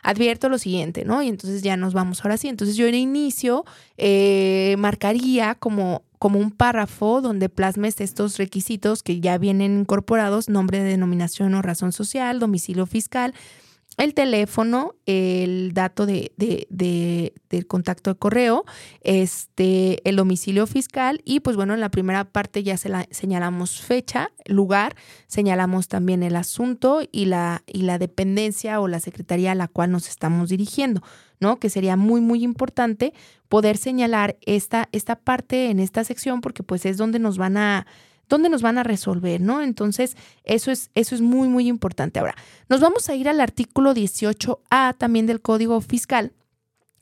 Advierto 0.03 0.49
lo 0.49 0.59
siguiente, 0.59 1.05
¿no? 1.05 1.23
Y 1.23 1.29
entonces 1.29 1.63
ya 1.63 1.77
nos 1.77 1.95
vamos 1.95 2.25
ahora 2.25 2.37
sí. 2.37 2.49
Entonces 2.49 2.77
yo 2.77 2.87
en 2.87 2.97
inicio 2.97 3.65
eh, 3.97 4.75
marcaría 4.79 5.55
como, 5.55 6.03
como 6.19 6.39
un 6.39 6.51
párrafo 6.51 7.21
donde 7.21 7.49
plasmes 7.49 8.01
estos 8.01 8.39
requisitos 8.39 9.03
que 9.03 9.21
ya 9.21 9.39
vienen 9.39 9.81
incorporados, 9.81 10.49
nombre, 10.49 10.79
de 10.79 10.91
denominación 10.91 11.55
o 11.55 11.63
razón 11.63 11.93
social, 11.93 12.39
domicilio 12.41 12.87
fiscal, 12.87 13.35
el 13.97 14.13
teléfono, 14.13 14.95
el 15.07 15.73
dato 15.73 16.05
de, 16.05 16.33
del 16.37 17.67
contacto 17.67 18.13
de 18.13 18.19
correo, 18.19 18.65
este, 19.01 20.07
el 20.09 20.17
domicilio 20.17 20.67
fiscal 20.67 21.23
y 21.25 21.41
pues 21.41 21.57
bueno, 21.57 21.73
en 21.73 21.81
la 21.81 21.91
primera 21.91 22.25
parte 22.25 22.63
ya 22.63 22.77
se 22.77 22.91
la, 22.91 23.07
señalamos 23.11 23.81
fecha, 23.81 24.31
lugar, 24.45 24.97
señalamos 25.29 25.89
también 25.89 26.23
el 26.23 26.37
asunto 26.37 27.01
y 27.11 27.25
la, 27.25 27.63
y 27.67 27.83
la 27.83 27.99
dependencia 27.99 28.81
o 28.81 28.89
la 28.89 29.01
secretaría 29.01 29.53
a 29.53 29.55
la 29.57 29.69
cual 29.69 29.93
nos 29.93 30.09
estamos 30.09 30.51
dirigiendo, 30.51 31.03
¿no? 31.41 31.59
Que 31.59 31.71
sería 31.71 31.97
muy, 31.97 32.21
muy 32.21 32.43
importante 32.43 33.13
poder 33.49 33.77
señalar 33.77 34.37
esta, 34.43 34.89
esta 34.93 35.17
parte 35.17 35.71
en 35.71 35.81
esta 35.81 36.05
sección 36.05 36.41
porque 36.41 36.63
pues 36.63 36.87
es 36.87 36.97
donde 36.97 37.19
nos 37.19 37.39
van 37.39 37.57
a 37.57 37.87
dónde 38.29 38.49
nos 38.49 38.63
van 38.63 38.77
a 38.79 38.83
resolver, 38.83 39.41
¿no? 39.41 39.63
Entonces, 39.63 40.17
eso 40.43 40.73
es, 40.73 40.91
eso 40.95 41.15
es 41.15 41.21
muy, 41.21 41.49
muy 41.49 41.69
importante. 41.69 42.19
Ahora, 42.19 42.35
nos 42.69 42.81
vamos 42.81 43.09
a 43.09 43.15
ir 43.15 43.29
al 43.29 43.41
artículo 43.41 43.95
18A 43.95 44.97
también 44.99 45.27
del 45.27 45.41
Código 45.41 45.81
Fiscal 45.81 46.33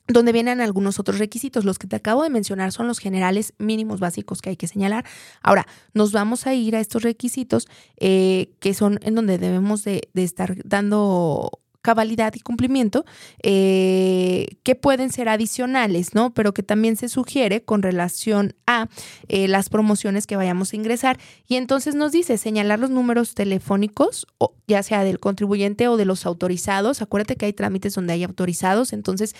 donde 0.07 0.31
vienen 0.31 0.61
algunos 0.61 0.99
otros 0.99 1.19
requisitos. 1.19 1.65
Los 1.65 1.79
que 1.79 1.87
te 1.87 1.95
acabo 1.95 2.23
de 2.23 2.29
mencionar 2.29 2.71
son 2.71 2.87
los 2.87 2.99
generales 2.99 3.53
mínimos 3.57 3.99
básicos 3.99 4.41
que 4.41 4.51
hay 4.51 4.57
que 4.57 4.67
señalar. 4.67 5.05
Ahora, 5.41 5.65
nos 5.93 6.11
vamos 6.11 6.45
a 6.47 6.53
ir 6.53 6.75
a 6.75 6.79
estos 6.79 7.03
requisitos 7.03 7.67
eh, 7.97 8.51
que 8.59 8.73
son 8.73 8.99
en 9.01 9.15
donde 9.15 9.37
debemos 9.37 9.83
de, 9.83 10.09
de 10.13 10.23
estar 10.23 10.55
dando 10.63 11.59
cabalidad 11.85 12.33
y 12.33 12.39
cumplimiento, 12.39 13.05
eh, 13.43 14.57
que 14.63 14.73
pueden 14.73 15.11
ser 15.11 15.29
adicionales, 15.29 16.15
¿no? 16.15 16.33
Pero 16.33 16.51
que 16.51 16.63
también 16.63 16.95
se 16.95 17.09
sugiere 17.09 17.63
con 17.63 17.83
relación 17.83 18.55
a 18.65 18.87
eh, 19.27 19.47
las 19.47 19.69
promociones 19.69 20.25
que 20.25 20.35
vayamos 20.35 20.73
a 20.73 20.77
ingresar. 20.77 21.19
Y 21.47 21.57
entonces 21.57 21.93
nos 21.93 22.11
dice 22.11 22.39
señalar 22.39 22.79
los 22.79 22.89
números 22.89 23.35
telefónicos, 23.35 24.25
o 24.39 24.55
ya 24.65 24.81
sea 24.81 25.03
del 25.03 25.19
contribuyente 25.19 25.87
o 25.87 25.95
de 25.95 26.05
los 26.05 26.25
autorizados. 26.25 27.03
Acuérdate 27.03 27.35
que 27.35 27.45
hay 27.45 27.53
trámites 27.53 27.93
donde 27.93 28.13
hay 28.13 28.23
autorizados, 28.23 28.91
entonces 28.91 29.35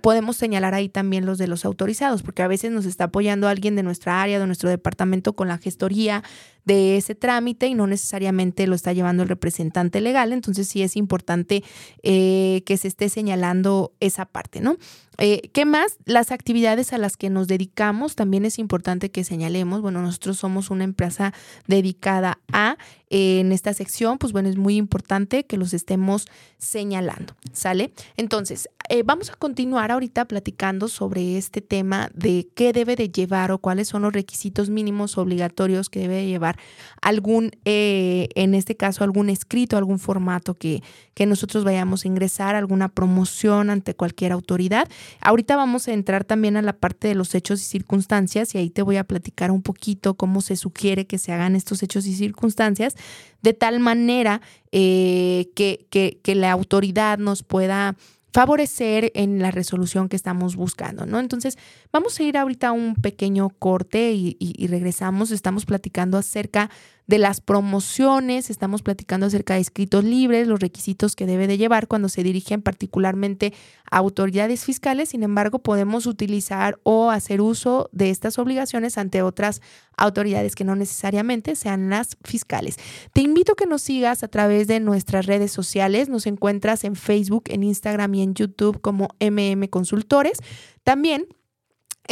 podemos 0.00 0.36
señalar 0.36 0.74
ahí 0.74 0.88
también 0.88 1.26
los 1.26 1.38
de 1.38 1.46
los 1.46 1.64
autorizados, 1.64 2.22
porque 2.22 2.42
a 2.42 2.48
veces 2.48 2.70
nos 2.70 2.86
está 2.86 3.04
apoyando 3.04 3.48
alguien 3.48 3.76
de 3.76 3.82
nuestra 3.82 4.22
área, 4.22 4.38
de 4.38 4.46
nuestro 4.46 4.68
departamento 4.68 5.34
con 5.34 5.48
la 5.48 5.58
gestoría 5.58 6.22
de 6.64 6.96
ese 6.96 7.14
trámite 7.14 7.66
y 7.66 7.74
no 7.74 7.86
necesariamente 7.86 8.66
lo 8.66 8.74
está 8.74 8.92
llevando 8.92 9.22
el 9.22 9.28
representante 9.28 10.00
legal. 10.00 10.32
Entonces 10.32 10.68
sí 10.68 10.82
es 10.82 10.96
importante 10.96 11.64
eh, 12.02 12.62
que 12.66 12.76
se 12.76 12.88
esté 12.88 13.08
señalando 13.08 13.92
esa 14.00 14.26
parte, 14.26 14.60
¿no? 14.60 14.76
Eh, 15.18 15.50
¿Qué 15.52 15.66
más? 15.66 15.98
Las 16.06 16.32
actividades 16.32 16.92
a 16.92 16.98
las 16.98 17.16
que 17.16 17.28
nos 17.28 17.46
dedicamos 17.46 18.16
también 18.16 18.46
es 18.46 18.58
importante 18.58 19.10
que 19.10 19.24
señalemos. 19.24 19.82
Bueno, 19.82 20.00
nosotros 20.00 20.38
somos 20.38 20.70
una 20.70 20.84
empresa 20.84 21.34
dedicada 21.66 22.38
a, 22.50 22.78
en 23.10 23.52
esta 23.52 23.74
sección, 23.74 24.16
pues 24.16 24.32
bueno, 24.32 24.48
es 24.48 24.56
muy 24.56 24.76
importante 24.76 25.44
que 25.44 25.58
los 25.58 25.74
estemos 25.74 26.28
señalando, 26.56 27.34
¿sale? 27.52 27.92
Entonces, 28.16 28.70
eh, 28.88 29.02
vamos 29.04 29.30
a 29.30 29.34
continuar 29.34 29.71
ahorita 29.78 30.26
platicando 30.26 30.88
sobre 30.88 31.36
este 31.38 31.60
tema 31.60 32.10
de 32.14 32.48
qué 32.54 32.72
debe 32.72 32.96
de 32.96 33.08
llevar 33.08 33.50
o 33.50 33.58
cuáles 33.58 33.88
son 33.88 34.02
los 34.02 34.12
requisitos 34.12 34.70
mínimos 34.70 35.18
obligatorios 35.18 35.88
que 35.88 36.00
debe 36.00 36.16
de 36.16 36.26
llevar 36.26 36.58
algún, 37.00 37.52
eh, 37.64 38.28
en 38.34 38.54
este 38.54 38.76
caso, 38.76 39.04
algún 39.04 39.30
escrito, 39.30 39.76
algún 39.76 39.98
formato 39.98 40.54
que, 40.54 40.82
que 41.14 41.26
nosotros 41.26 41.64
vayamos 41.64 42.04
a 42.04 42.08
ingresar, 42.08 42.54
alguna 42.54 42.88
promoción 42.88 43.70
ante 43.70 43.94
cualquier 43.94 44.32
autoridad. 44.32 44.88
Ahorita 45.20 45.56
vamos 45.56 45.88
a 45.88 45.92
entrar 45.92 46.24
también 46.24 46.56
a 46.56 46.62
la 46.62 46.72
parte 46.72 47.08
de 47.08 47.14
los 47.14 47.34
hechos 47.34 47.60
y 47.60 47.64
circunstancias 47.64 48.54
y 48.54 48.58
ahí 48.58 48.70
te 48.70 48.82
voy 48.82 48.96
a 48.96 49.04
platicar 49.04 49.50
un 49.50 49.62
poquito 49.62 50.14
cómo 50.14 50.40
se 50.40 50.56
sugiere 50.56 51.06
que 51.06 51.18
se 51.18 51.32
hagan 51.32 51.56
estos 51.56 51.82
hechos 51.82 52.06
y 52.06 52.14
circunstancias 52.14 52.96
de 53.42 53.52
tal 53.52 53.80
manera 53.80 54.40
eh, 54.70 55.50
que, 55.54 55.86
que, 55.90 56.34
la 56.34 56.50
autoridad 56.52 57.18
nos 57.18 57.42
pueda 57.42 57.96
favorecer 58.32 59.12
en 59.14 59.40
la 59.40 59.50
resolución 59.50 60.08
que 60.08 60.16
estamos 60.16 60.56
buscando, 60.56 61.04
¿no? 61.06 61.20
Entonces, 61.20 61.58
vamos 61.92 62.18
a 62.18 62.22
ir 62.22 62.38
ahorita 62.38 62.68
a 62.68 62.72
un 62.72 62.94
pequeño 62.94 63.50
corte 63.50 64.12
y, 64.12 64.36
y 64.38 64.66
regresamos. 64.68 65.30
Estamos 65.30 65.66
platicando 65.66 66.16
acerca 66.16 66.70
de 67.06 67.18
las 67.18 67.40
promociones, 67.40 68.50
estamos 68.50 68.82
platicando 68.82 69.26
acerca 69.26 69.54
de 69.54 69.60
escritos 69.60 70.04
libres, 70.04 70.46
los 70.46 70.60
requisitos 70.60 71.16
que 71.16 71.26
debe 71.26 71.46
de 71.46 71.58
llevar 71.58 71.88
cuando 71.88 72.08
se 72.08 72.22
dirigen 72.22 72.62
particularmente 72.62 73.52
a 73.90 73.98
autoridades 73.98 74.64
fiscales, 74.64 75.10
sin 75.10 75.22
embargo 75.22 75.58
podemos 75.58 76.06
utilizar 76.06 76.78
o 76.84 77.10
hacer 77.10 77.40
uso 77.40 77.90
de 77.92 78.10
estas 78.10 78.38
obligaciones 78.38 78.98
ante 78.98 79.22
otras 79.22 79.60
autoridades 79.96 80.54
que 80.54 80.64
no 80.64 80.76
necesariamente 80.76 81.56
sean 81.56 81.90
las 81.90 82.16
fiscales. 82.24 82.76
Te 83.12 83.20
invito 83.20 83.52
a 83.52 83.56
que 83.56 83.66
nos 83.66 83.82
sigas 83.82 84.22
a 84.22 84.28
través 84.28 84.66
de 84.66 84.80
nuestras 84.80 85.26
redes 85.26 85.52
sociales, 85.52 86.08
nos 86.08 86.26
encuentras 86.26 86.84
en 86.84 86.96
Facebook, 86.96 87.44
en 87.48 87.62
Instagram 87.62 88.14
y 88.14 88.22
en 88.22 88.34
YouTube 88.34 88.80
como 88.80 89.08
MM 89.20 89.68
Consultores. 89.68 90.38
También 90.84 91.26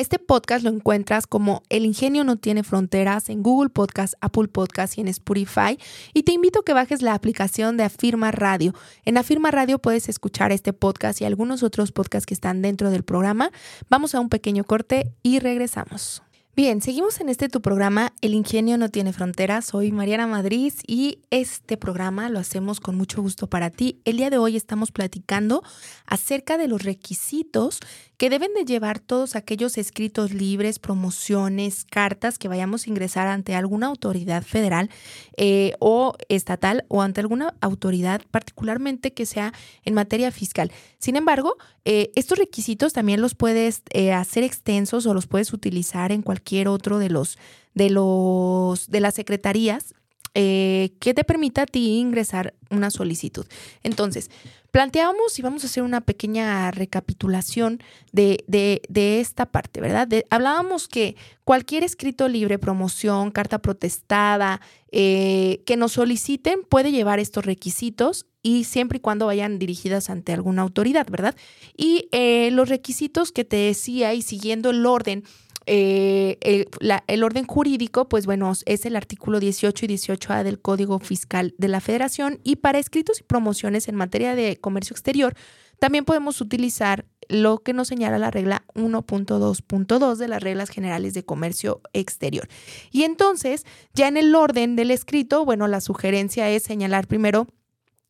este 0.00 0.18
podcast 0.18 0.64
lo 0.64 0.70
encuentras 0.70 1.26
como 1.26 1.62
El 1.68 1.84
Ingenio 1.84 2.24
no 2.24 2.36
tiene 2.36 2.62
fronteras 2.62 3.28
en 3.28 3.42
Google 3.42 3.68
Podcast, 3.68 4.14
Apple 4.22 4.48
Podcast 4.48 4.96
y 4.96 5.02
en 5.02 5.08
Spotify. 5.08 5.78
Y 6.14 6.22
te 6.22 6.32
invito 6.32 6.60
a 6.60 6.64
que 6.64 6.72
bajes 6.72 7.02
la 7.02 7.12
aplicación 7.12 7.76
de 7.76 7.84
Afirma 7.84 8.30
Radio. 8.30 8.74
En 9.04 9.18
Afirma 9.18 9.50
Radio 9.50 9.78
puedes 9.78 10.08
escuchar 10.08 10.52
este 10.52 10.72
podcast 10.72 11.20
y 11.20 11.26
algunos 11.26 11.62
otros 11.62 11.92
podcasts 11.92 12.24
que 12.24 12.34
están 12.34 12.62
dentro 12.62 12.90
del 12.90 13.02
programa. 13.02 13.50
Vamos 13.90 14.14
a 14.14 14.20
un 14.20 14.30
pequeño 14.30 14.64
corte 14.64 15.12
y 15.22 15.38
regresamos. 15.38 16.22
Bien, 16.56 16.82
seguimos 16.82 17.20
en 17.20 17.28
este 17.28 17.48
tu 17.48 17.62
programa 17.62 18.12
El 18.20 18.34
ingenio 18.34 18.76
no 18.76 18.88
tiene 18.88 19.12
fronteras. 19.12 19.66
Soy 19.66 19.92
Mariana 19.92 20.26
Madrid 20.26 20.72
y 20.86 21.20
este 21.30 21.76
programa 21.76 22.28
lo 22.28 22.40
hacemos 22.40 22.80
con 22.80 22.96
mucho 22.96 23.22
gusto 23.22 23.48
para 23.48 23.70
ti. 23.70 24.00
El 24.04 24.16
día 24.16 24.30
de 24.30 24.38
hoy 24.38 24.56
estamos 24.56 24.90
platicando 24.92 25.62
acerca 26.06 26.58
de 26.58 26.68
los 26.68 26.82
requisitos 26.82 27.80
que 28.20 28.28
deben 28.28 28.52
de 28.52 28.66
llevar 28.66 28.98
todos 28.98 29.34
aquellos 29.34 29.78
escritos 29.78 30.34
libres, 30.34 30.78
promociones, 30.78 31.86
cartas 31.86 32.36
que 32.36 32.48
vayamos 32.48 32.84
a 32.84 32.90
ingresar 32.90 33.28
ante 33.28 33.54
alguna 33.54 33.86
autoridad 33.86 34.42
federal 34.42 34.90
eh, 35.38 35.72
o 35.78 36.12
estatal 36.28 36.84
o 36.88 37.00
ante 37.00 37.22
alguna 37.22 37.54
autoridad 37.62 38.20
particularmente 38.30 39.14
que 39.14 39.24
sea 39.24 39.54
en 39.86 39.94
materia 39.94 40.30
fiscal. 40.32 40.70
Sin 40.98 41.16
embargo, 41.16 41.56
eh, 41.86 42.12
estos 42.14 42.36
requisitos 42.36 42.92
también 42.92 43.22
los 43.22 43.34
puedes 43.34 43.80
eh, 43.94 44.12
hacer 44.12 44.44
extensos 44.44 45.06
o 45.06 45.14
los 45.14 45.26
puedes 45.26 45.54
utilizar 45.54 46.12
en 46.12 46.20
cualquier 46.20 46.68
otro 46.68 46.98
de 46.98 47.08
los 47.08 47.38
de 47.72 47.88
los 47.88 48.90
de 48.90 49.00
las 49.00 49.14
secretarías 49.14 49.94
que 50.32 51.12
te 51.14 51.24
permita 51.24 51.62
a 51.62 51.66
ti 51.66 51.98
ingresar 51.98 52.54
una 52.70 52.90
solicitud. 52.90 53.46
Entonces, 53.82 54.30
planteamos 54.70 55.38
y 55.38 55.42
vamos 55.42 55.64
a 55.64 55.66
hacer 55.66 55.82
una 55.82 56.00
pequeña 56.00 56.70
recapitulación 56.70 57.82
de, 58.12 58.44
de, 58.46 59.20
esta 59.20 59.46
parte, 59.46 59.80
¿verdad? 59.80 60.08
hablábamos 60.30 60.88
que 60.88 61.16
cualquier 61.44 61.82
escrito 61.84 62.28
libre, 62.28 62.58
promoción, 62.58 63.30
carta 63.30 63.58
protestada, 63.58 64.60
eh, 64.92 65.62
que 65.66 65.76
nos 65.76 65.92
soliciten 65.92 66.62
puede 66.68 66.92
llevar 66.92 67.18
estos 67.18 67.44
requisitos 67.44 68.26
y 68.42 68.64
siempre 68.64 68.98
y 68.98 69.00
cuando 69.00 69.26
vayan 69.26 69.58
dirigidas 69.58 70.10
ante 70.10 70.32
alguna 70.32 70.62
autoridad, 70.62 71.06
¿verdad? 71.10 71.36
Y 71.76 72.08
eh, 72.12 72.50
los 72.52 72.68
requisitos 72.68 73.32
que 73.32 73.44
te 73.44 73.56
decía 73.56 74.14
y 74.14 74.22
siguiendo 74.22 74.70
el 74.70 74.86
orden 74.86 75.24
eh, 75.72 76.66
el, 77.06 77.22
orden 77.22 77.46
jurídico, 77.46 78.08
pues 78.08 78.26
bueno, 78.26 78.52
es 78.66 78.86
el 78.86 78.96
artículo 78.96 79.38
18 79.38 79.84
y 79.84 79.88
18A 79.90 80.42
del 80.42 80.60
Código 80.60 80.98
Fiscal 80.98 81.54
de 81.58 81.68
la 81.68 81.80
Federación 81.80 82.40
y 82.42 82.56
para 82.56 82.80
escritos 82.80 83.20
y 83.20 83.22
promociones 83.22 83.86
en 83.86 83.94
materia 83.94 84.34
de 84.34 84.56
comercio 84.56 84.94
exterior, 84.94 85.36
también 85.78 86.04
podemos 86.04 86.40
utilizar 86.40 87.06
lo 87.28 87.58
que 87.58 87.72
nos 87.72 87.86
señala 87.86 88.18
la 88.18 88.32
regla 88.32 88.64
1.2.2 88.74 90.16
de 90.16 90.26
las 90.26 90.42
reglas 90.42 90.70
generales 90.70 91.14
de 91.14 91.24
comercio 91.24 91.82
exterior. 91.92 92.48
Y 92.90 93.04
entonces, 93.04 93.64
ya 93.94 94.08
en 94.08 94.16
el 94.16 94.34
orden 94.34 94.74
del 94.74 94.90
escrito, 94.90 95.44
bueno, 95.44 95.68
la 95.68 95.80
sugerencia 95.80 96.50
es 96.50 96.64
señalar 96.64 97.06
primero 97.06 97.46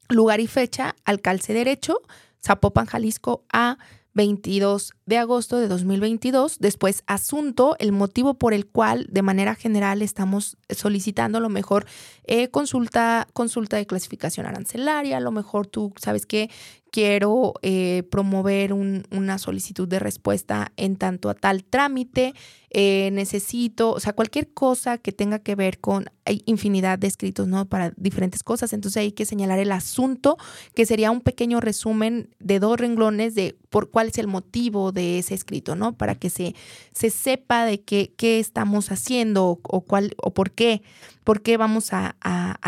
lugar 0.09 0.41
y 0.41 0.47
fecha, 0.47 0.97
alcalce 1.05 1.53
derecho, 1.53 2.01
Zapopan, 2.43 2.87
Jalisco, 2.87 3.45
a 3.53 3.77
22 4.15 4.93
de 5.07 5.19
agosto 5.19 5.59
de 5.59 5.69
2022. 5.69 6.59
Después, 6.59 7.03
asunto, 7.07 7.77
el 7.79 7.93
motivo 7.93 8.35
por 8.35 8.55
el 8.55 8.67
cual 8.67 9.07
de 9.11 9.23
manera 9.23 9.55
general 9.55 10.03
estamos 10.03 10.57
solicitando 10.69 11.39
a 11.39 11.41
lo 11.41 11.49
mejor 11.49 11.87
eh, 12.25 12.49
consulta, 12.49 13.27
consulta 13.33 13.77
de 13.77 13.87
clasificación 13.87 14.47
arancelaria, 14.47 15.17
a 15.17 15.21
lo 15.21 15.33
mejor 15.33 15.67
tú 15.67 15.93
sabes 15.97 16.27
que 16.27 16.51
quiero 16.91 17.55
eh, 17.63 18.03
promover 18.11 18.73
una 18.73 19.39
solicitud 19.39 19.89
de 19.89 19.99
respuesta 19.99 20.73
en 20.77 20.97
tanto 20.97 21.31
a 21.31 21.35
tal 21.35 21.65
trámite, 21.65 22.35
eh, 22.73 23.11
necesito, 23.13 23.93
o 23.93 24.01
sea, 24.01 24.13
cualquier 24.13 24.53
cosa 24.53 24.99
que 24.99 25.11
tenga 25.11 25.41
que 25.41 25.57
ver 25.57 25.81
con, 25.81 26.11
hay 26.25 26.43
infinidad 26.47 26.99
de 26.99 27.09
escritos, 27.09 27.49
¿no? 27.49 27.69
Para 27.69 27.93
diferentes 27.97 28.45
cosas, 28.45 28.73
entonces 28.73 29.01
hay 29.01 29.13
que 29.13 29.25
señalar 29.25 29.59
el 29.59 29.73
asunto, 29.73 30.37
que 30.75 30.87
sería 30.87 31.11
un 31.11 31.21
pequeño 31.21 31.61
resumen 31.61 32.29
de 32.39 32.61
dos 32.61 32.79
renglones 32.79 33.35
de 33.35 33.57
por 33.71 33.91
cuál 33.91 34.09
es 34.09 34.19
el 34.19 34.29
motivo 34.29 34.93
de 34.93 35.19
ese 35.19 35.35
escrito, 35.35 35.75
¿no? 35.75 35.97
Para 35.97 36.15
que 36.15 36.31
se, 36.31 36.55
se 36.93 37.11
sepa 37.11 37.65
de 37.65 37.81
qué, 37.81 38.13
qué 38.17 38.39
estamos 38.39 38.93
haciendo 38.93 39.59
o, 39.63 39.81
cuál, 39.81 40.15
o 40.17 40.33
por 40.33 40.53
qué, 40.53 40.83
por 41.25 41.43
qué 41.43 41.57
vamos 41.57 41.93
a, 41.93 42.17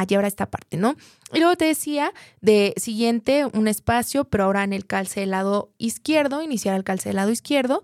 llevar 0.06 0.24
a 0.24 0.28
esta 0.28 0.50
parte, 0.50 0.76
¿no? 0.76 0.96
Y 1.32 1.38
luego 1.38 1.56
te 1.56 1.64
decía 1.64 2.12
de 2.40 2.74
siguiente 2.76 3.46
un 3.46 3.68
espacio, 3.68 4.24
pero 4.24 4.44
ahora 4.44 4.64
en 4.64 4.72
el 4.72 4.86
calce 4.86 5.20
del 5.20 5.30
lado 5.30 5.72
izquierdo, 5.78 6.42
iniciar 6.42 6.76
el 6.76 6.84
calce 6.84 7.08
del 7.08 7.16
lado 7.16 7.30
izquierdo, 7.30 7.82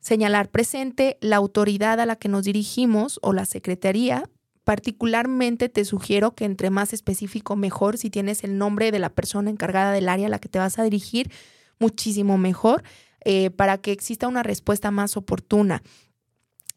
señalar 0.00 0.48
presente 0.50 1.18
la 1.20 1.36
autoridad 1.36 2.00
a 2.00 2.06
la 2.06 2.16
que 2.16 2.28
nos 2.28 2.44
dirigimos 2.44 3.18
o 3.22 3.32
la 3.32 3.44
secretaría. 3.44 4.28
Particularmente 4.64 5.68
te 5.68 5.84
sugiero 5.84 6.34
que 6.34 6.44
entre 6.44 6.70
más 6.70 6.92
específico 6.92 7.56
mejor, 7.56 7.96
si 7.96 8.10
tienes 8.10 8.44
el 8.44 8.58
nombre 8.58 8.90
de 8.90 8.98
la 8.98 9.10
persona 9.10 9.50
encargada 9.50 9.92
del 9.92 10.08
área 10.08 10.26
a 10.26 10.30
la 10.30 10.38
que 10.38 10.48
te 10.48 10.58
vas 10.58 10.78
a 10.78 10.82
dirigir, 10.82 11.30
muchísimo 11.78 12.38
mejor 12.38 12.82
eh, 13.24 13.50
para 13.50 13.78
que 13.78 13.92
exista 13.92 14.28
una 14.28 14.42
respuesta 14.42 14.90
más 14.90 15.16
oportuna. 15.16 15.82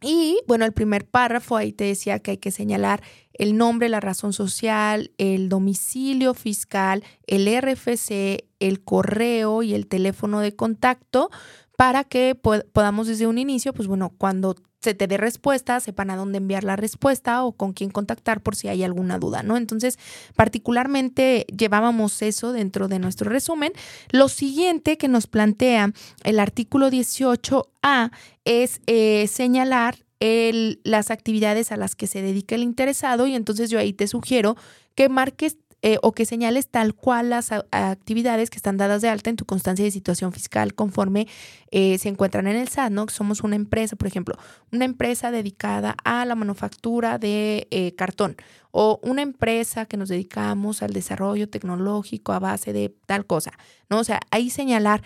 Y 0.02 0.40
bueno, 0.48 0.66
el 0.66 0.74
primer 0.74 1.06
párrafo 1.06 1.56
ahí 1.56 1.72
te 1.74 1.84
decía 1.84 2.20
que 2.20 2.32
hay 2.32 2.38
que 2.38 2.52
señalar 2.52 3.04
el 3.34 3.56
nombre, 3.56 3.88
la 3.88 4.00
razón 4.00 4.34
social, 4.34 5.12
el 5.18 5.48
domicilio 5.48 6.34
fiscal, 6.34 7.04
el 7.28 7.48
RFC, 7.48 8.46
el 8.60 8.84
correo 8.84 9.64
y 9.64 9.74
el 9.74 9.88
teléfono 9.88 10.40
de 10.40 10.56
contacto 10.56 11.30
para 11.78 12.04
que 12.04 12.36
podamos 12.36 13.08
desde 13.08 13.28
un 13.28 13.38
inicio, 13.38 13.74
pues 13.74 13.88
bueno, 13.88 14.14
cuando 14.18 14.56
se 14.82 14.94
te 14.96 15.08
dé 15.08 15.18
respuesta, 15.18 15.80
sepan 15.80 16.10
a 16.10 16.16
dónde 16.16 16.40
enviar 16.40 16.64
la 16.64 16.76
respuesta 16.76 17.44
o 17.44 17.52
con 17.52 17.74
quién 17.74 17.92
contactar 17.92 18.42
por 18.42 18.56
si 18.56 18.68
hay 18.68 18.84
alguna 18.84 19.20
duda, 19.20 19.44
¿no? 19.44 19.58
Entonces, 19.58 20.00
particularmente 20.36 21.46
llevábamos 21.56 22.22
eso 22.22 22.52
dentro 22.52 22.88
de 22.88 22.98
nuestro 22.98 23.30
resumen. 23.30 23.74
Lo 24.10 24.28
siguiente 24.28 24.98
que 24.98 25.08
nos 25.08 25.28
plantea 25.28 25.94
el 26.24 26.40
artículo 26.40 26.90
18A 26.90 28.12
es 28.44 28.82
eh, 28.88 29.28
señalar 29.28 29.98
el, 30.20 30.80
las 30.84 31.12
actividades 31.12 31.72
a 31.72 31.78
las 31.78 31.96
que 31.96 32.08
se 32.08 32.22
dedica 32.22 32.56
el 32.56 32.64
interesado 32.64 33.28
y 33.28 33.36
entonces 33.36 33.70
yo 33.70 33.78
ahí 33.78 33.94
te 33.94 34.08
sugiero 34.08 34.56
que 34.96 35.10
marques 35.10 35.58
eh, 35.84 35.98
o 36.04 36.12
que 36.12 36.26
señales 36.26 36.68
tal 36.68 36.94
cual 36.94 37.32
las 37.32 37.52
actividades 37.52 38.52
que 38.52 38.58
están 38.58 38.78
dadas 38.78 39.02
de 39.02 39.10
alta 39.10 39.32
en 39.32 39.36
tu 39.36 39.46
constancia 39.46 39.84
de 39.84 39.90
situación 39.90 40.32
fiscal 40.32 40.76
conforme 40.76 41.28
eh, 41.72 41.98
se 41.98 42.10
encuentran 42.10 42.46
en 42.48 42.56
el 42.56 42.68
SAT, 42.68 42.92
¿no? 42.92 43.08
Somos 43.10 43.42
una 43.42 43.56
empresa, 43.56 43.96
por 43.96 44.08
ejemplo, 44.08 44.36
una 44.72 44.86
empresa 44.86 45.32
dedicada 45.32 45.96
a 46.04 46.24
la 46.26 46.36
manufactura 46.36 47.18
de 47.18 47.68
eh, 47.72 47.96
cartón 47.96 48.36
o 48.70 49.00
una 49.02 49.24
empresa 49.24 49.88
que 49.88 49.98
nos 49.98 50.10
dedicamos 50.10 50.84
al 50.84 50.94
desarrollo 50.94 51.50
tecnológico 51.50 52.32
a 52.34 52.40
base 52.40 52.74
de 52.74 52.94
tal 53.08 53.26
cosa, 53.26 53.52
¿no? 53.90 54.00
O 54.00 54.04
sea, 54.04 54.20
ahí 54.30 54.50
señalar 54.50 55.02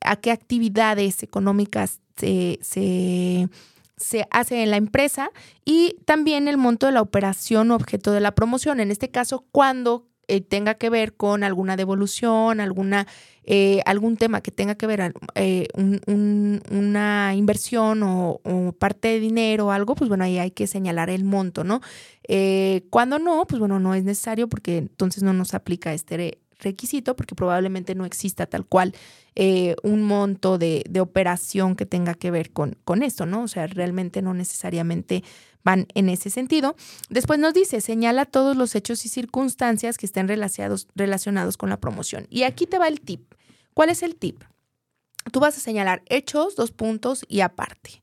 a 0.00 0.16
qué 0.16 0.30
actividades 0.30 1.24
económicas 1.24 2.00
se 2.16 3.48
se 3.96 4.26
hace 4.30 4.62
en 4.62 4.70
la 4.70 4.76
empresa 4.76 5.30
y 5.64 5.96
también 6.04 6.48
el 6.48 6.56
monto 6.56 6.86
de 6.86 6.92
la 6.92 7.02
operación 7.02 7.70
objeto 7.70 8.12
de 8.12 8.20
la 8.20 8.34
promoción. 8.34 8.80
En 8.80 8.90
este 8.90 9.10
caso, 9.10 9.46
cuando 9.52 10.06
eh, 10.28 10.40
tenga 10.40 10.74
que 10.74 10.90
ver 10.90 11.14
con 11.14 11.44
alguna 11.44 11.76
devolución, 11.76 12.58
alguna, 12.60 13.06
eh, 13.44 13.80
algún 13.86 14.16
tema 14.16 14.40
que 14.40 14.50
tenga 14.50 14.74
que 14.74 14.88
ver 14.88 15.14
eh, 15.36 15.68
una 15.76 17.34
inversión 17.34 18.02
o, 18.02 18.40
parte 18.78 19.08
de 19.08 19.20
dinero 19.20 19.66
o 19.66 19.70
algo, 19.70 19.94
pues 19.94 20.08
bueno, 20.08 20.24
ahí 20.24 20.38
hay 20.38 20.50
que 20.50 20.66
señalar 20.66 21.10
el 21.10 21.24
monto, 21.24 21.64
¿no? 21.64 21.80
cuando 22.90 23.20
no, 23.20 23.46
pues 23.46 23.60
bueno, 23.60 23.78
no 23.78 23.94
es 23.94 24.02
necesario 24.02 24.48
porque 24.48 24.78
entonces 24.78 25.22
no 25.22 25.32
nos 25.32 25.54
aplica 25.54 25.94
este 25.94 26.40
requisito 26.58 27.16
porque 27.16 27.34
probablemente 27.34 27.94
no 27.94 28.04
exista 28.04 28.46
tal 28.46 28.66
cual 28.66 28.94
eh, 29.34 29.76
un 29.82 30.02
monto 30.02 30.58
de, 30.58 30.84
operación 31.00 31.76
que 31.76 31.86
tenga 31.86 32.14
que 32.14 32.30
ver 32.30 32.50
con, 32.50 32.76
con 32.84 33.02
esto, 33.02 33.26
¿no? 33.26 33.42
O 33.42 33.48
sea, 33.48 33.66
realmente 33.66 34.22
no 34.22 34.34
necesariamente 34.34 35.22
van 35.62 35.86
en 35.94 36.08
ese 36.08 36.30
sentido. 36.30 36.76
Después 37.10 37.38
nos 37.38 37.52
dice, 37.52 37.80
señala 37.80 38.24
todos 38.24 38.56
los 38.56 38.74
hechos 38.74 39.04
y 39.04 39.08
circunstancias 39.08 39.98
que 39.98 40.06
estén 40.06 40.28
relacionados, 40.28 40.88
relacionados 40.94 41.56
con 41.56 41.68
la 41.68 41.78
promoción. 41.78 42.26
Y 42.30 42.44
aquí 42.44 42.66
te 42.66 42.78
va 42.78 42.88
el 42.88 43.00
tip. 43.00 43.34
¿Cuál 43.74 43.90
es 43.90 44.02
el 44.02 44.14
tip? 44.14 44.42
Tú 45.32 45.40
vas 45.40 45.56
a 45.56 45.60
señalar 45.60 46.02
hechos, 46.06 46.56
dos 46.56 46.70
puntos 46.70 47.24
y 47.28 47.40
aparte. 47.40 48.02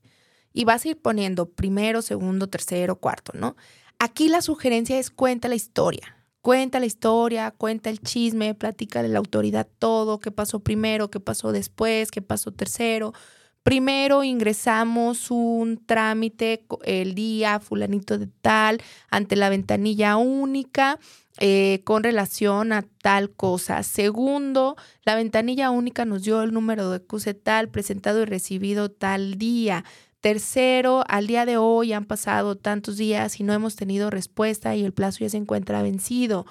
Y 0.52 0.64
vas 0.64 0.84
a 0.84 0.90
ir 0.90 1.00
poniendo 1.00 1.46
primero, 1.46 2.02
segundo, 2.02 2.48
tercero, 2.48 2.96
cuarto, 2.96 3.32
¿no? 3.34 3.56
Aquí 3.98 4.28
la 4.28 4.42
sugerencia 4.42 4.98
es 4.98 5.10
cuenta 5.10 5.48
la 5.48 5.54
historia. 5.54 6.16
Cuenta 6.44 6.78
la 6.78 6.84
historia, 6.84 7.52
cuenta 7.52 7.88
el 7.88 8.00
chisme, 8.00 8.52
platica 8.52 9.02
de 9.02 9.08
la 9.08 9.18
autoridad 9.18 9.66
todo, 9.78 10.20
qué 10.20 10.30
pasó 10.30 10.60
primero, 10.60 11.10
qué 11.10 11.18
pasó 11.18 11.52
después, 11.52 12.10
qué 12.10 12.20
pasó 12.20 12.52
tercero. 12.52 13.14
Primero 13.62 14.24
ingresamos 14.24 15.30
un 15.30 15.82
trámite 15.86 16.66
el 16.84 17.14
día 17.14 17.60
fulanito 17.60 18.18
de 18.18 18.26
tal 18.26 18.82
ante 19.08 19.36
la 19.36 19.48
ventanilla 19.48 20.18
única 20.18 20.98
eh, 21.38 21.80
con 21.84 22.04
relación 22.04 22.74
a 22.74 22.82
tal 23.00 23.30
cosa. 23.30 23.82
Segundo, 23.82 24.76
la 25.06 25.14
ventanilla 25.14 25.70
única 25.70 26.04
nos 26.04 26.24
dio 26.24 26.42
el 26.42 26.52
número 26.52 26.90
de 26.90 27.00
CUSE 27.00 27.32
tal 27.32 27.70
presentado 27.70 28.20
y 28.20 28.26
recibido 28.26 28.90
tal 28.90 29.38
día. 29.38 29.82
Tercero, 30.24 31.04
al 31.06 31.26
día 31.26 31.44
de 31.44 31.58
hoy 31.58 31.92
han 31.92 32.06
pasado 32.06 32.56
tantos 32.56 32.96
días 32.96 33.38
y 33.40 33.42
no 33.42 33.52
hemos 33.52 33.76
tenido 33.76 34.08
respuesta 34.08 34.74
y 34.74 34.82
el 34.82 34.94
plazo 34.94 35.18
ya 35.20 35.28
se 35.28 35.36
encuentra 35.36 35.82
vencido. 35.82 36.46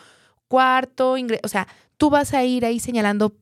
Cuarto, 0.47 1.15
o 1.41 1.47
sea, 1.47 1.67
tú 1.97 2.11
vas 2.11 2.35
a 2.35 2.43
ir 2.43 2.65
ahí 2.65 2.79
señalando 2.79 3.35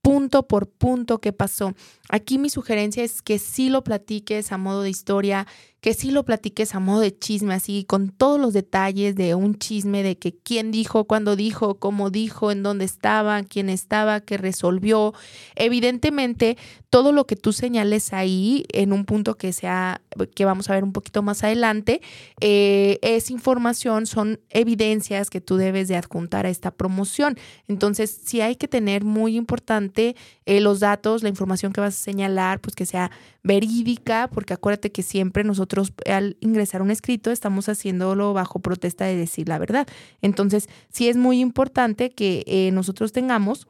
punto 0.00 0.48
por 0.48 0.70
punto 0.70 1.20
qué 1.20 1.34
pasó. 1.34 1.74
Aquí 2.08 2.38
mi 2.38 2.48
sugerencia 2.48 3.04
es 3.04 3.20
que 3.20 3.38
sí 3.38 3.68
lo 3.68 3.84
platiques 3.84 4.52
a 4.52 4.56
modo 4.56 4.80
de 4.80 4.88
historia, 4.88 5.46
que 5.84 5.92
sí 5.92 6.10
lo 6.10 6.24
platiques 6.24 6.74
a 6.74 6.80
modo 6.80 7.00
de 7.00 7.14
chisme, 7.14 7.52
así 7.52 7.84
con 7.84 8.08
todos 8.08 8.40
los 8.40 8.54
detalles 8.54 9.16
de 9.16 9.34
un 9.34 9.58
chisme 9.58 10.02
de 10.02 10.16
que 10.16 10.34
quién 10.34 10.70
dijo, 10.70 11.04
cuándo 11.04 11.36
dijo, 11.36 11.74
cómo 11.78 12.08
dijo, 12.08 12.50
en 12.50 12.62
dónde 12.62 12.86
estaba, 12.86 13.42
quién 13.42 13.68
estaba, 13.68 14.20
qué 14.20 14.38
resolvió. 14.38 15.12
Evidentemente, 15.56 16.56
todo 16.88 17.12
lo 17.12 17.26
que 17.26 17.36
tú 17.36 17.52
señales 17.52 18.14
ahí 18.14 18.64
en 18.72 18.94
un 18.94 19.04
punto 19.04 19.34
que 19.34 19.52
sea, 19.52 20.00
que 20.34 20.46
vamos 20.46 20.70
a 20.70 20.72
ver 20.72 20.84
un 20.84 20.94
poquito 20.94 21.22
más 21.22 21.44
adelante, 21.44 22.00
eh, 22.40 22.98
es 23.02 23.30
información, 23.30 24.06
son 24.06 24.40
evidencias 24.48 25.28
que 25.28 25.42
tú 25.42 25.58
debes 25.58 25.88
de 25.88 25.96
adjuntar 25.96 26.46
a 26.46 26.50
esta 26.50 26.70
promoción. 26.70 27.36
Entonces, 27.68 28.22
sí 28.24 28.40
hay 28.40 28.56
que 28.56 28.68
tener 28.68 29.04
muy 29.04 29.36
importante 29.36 30.16
eh, 30.46 30.60
los 30.60 30.80
datos, 30.80 31.22
la 31.22 31.28
información 31.28 31.74
que 31.74 31.82
vas 31.82 31.94
a 31.94 32.04
señalar, 32.04 32.60
pues 32.60 32.74
que 32.74 32.86
sea 32.86 33.10
verídica, 33.42 34.30
porque 34.32 34.54
acuérdate 34.54 34.90
que 34.90 35.02
siempre 35.02 35.44
nosotros 35.44 35.73
al 36.06 36.36
ingresar 36.40 36.82
un 36.82 36.90
escrito 36.90 37.30
estamos 37.30 37.68
haciéndolo 37.68 38.32
bajo 38.32 38.60
protesta 38.60 39.04
de 39.04 39.16
decir 39.16 39.48
la 39.48 39.58
verdad. 39.58 39.86
Entonces, 40.22 40.68
sí 40.90 41.08
es 41.08 41.16
muy 41.16 41.40
importante 41.40 42.10
que 42.10 42.44
eh, 42.46 42.70
nosotros 42.72 43.12
tengamos 43.12 43.66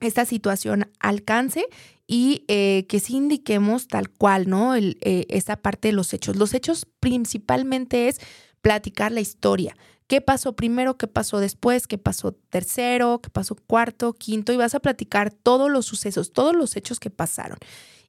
esta 0.00 0.24
situación 0.24 0.90
alcance 1.00 1.66
y 2.06 2.44
eh, 2.48 2.86
que 2.88 3.00
sí 3.00 3.16
indiquemos 3.16 3.88
tal 3.88 4.10
cual, 4.10 4.48
¿no? 4.48 4.74
El, 4.74 4.98
esta 5.00 5.56
parte 5.56 5.88
de 5.88 5.92
los 5.92 6.12
hechos. 6.12 6.36
Los 6.36 6.54
hechos 6.54 6.86
principalmente 7.00 8.08
es 8.08 8.20
platicar 8.60 9.12
la 9.12 9.20
historia. 9.20 9.76
¿Qué 10.06 10.20
pasó 10.20 10.54
primero? 10.54 10.96
¿Qué 10.96 11.08
pasó 11.08 11.40
después? 11.40 11.88
¿Qué 11.88 11.98
pasó 11.98 12.32
tercero? 12.32 13.20
¿Qué 13.20 13.28
pasó 13.28 13.56
cuarto? 13.56 14.12
Quinto? 14.12 14.52
Y 14.52 14.56
vas 14.56 14.74
a 14.74 14.80
platicar 14.80 15.32
todos 15.32 15.70
los 15.70 15.86
sucesos, 15.86 16.32
todos 16.32 16.54
los 16.54 16.76
hechos 16.76 17.00
que 17.00 17.10
pasaron. 17.10 17.58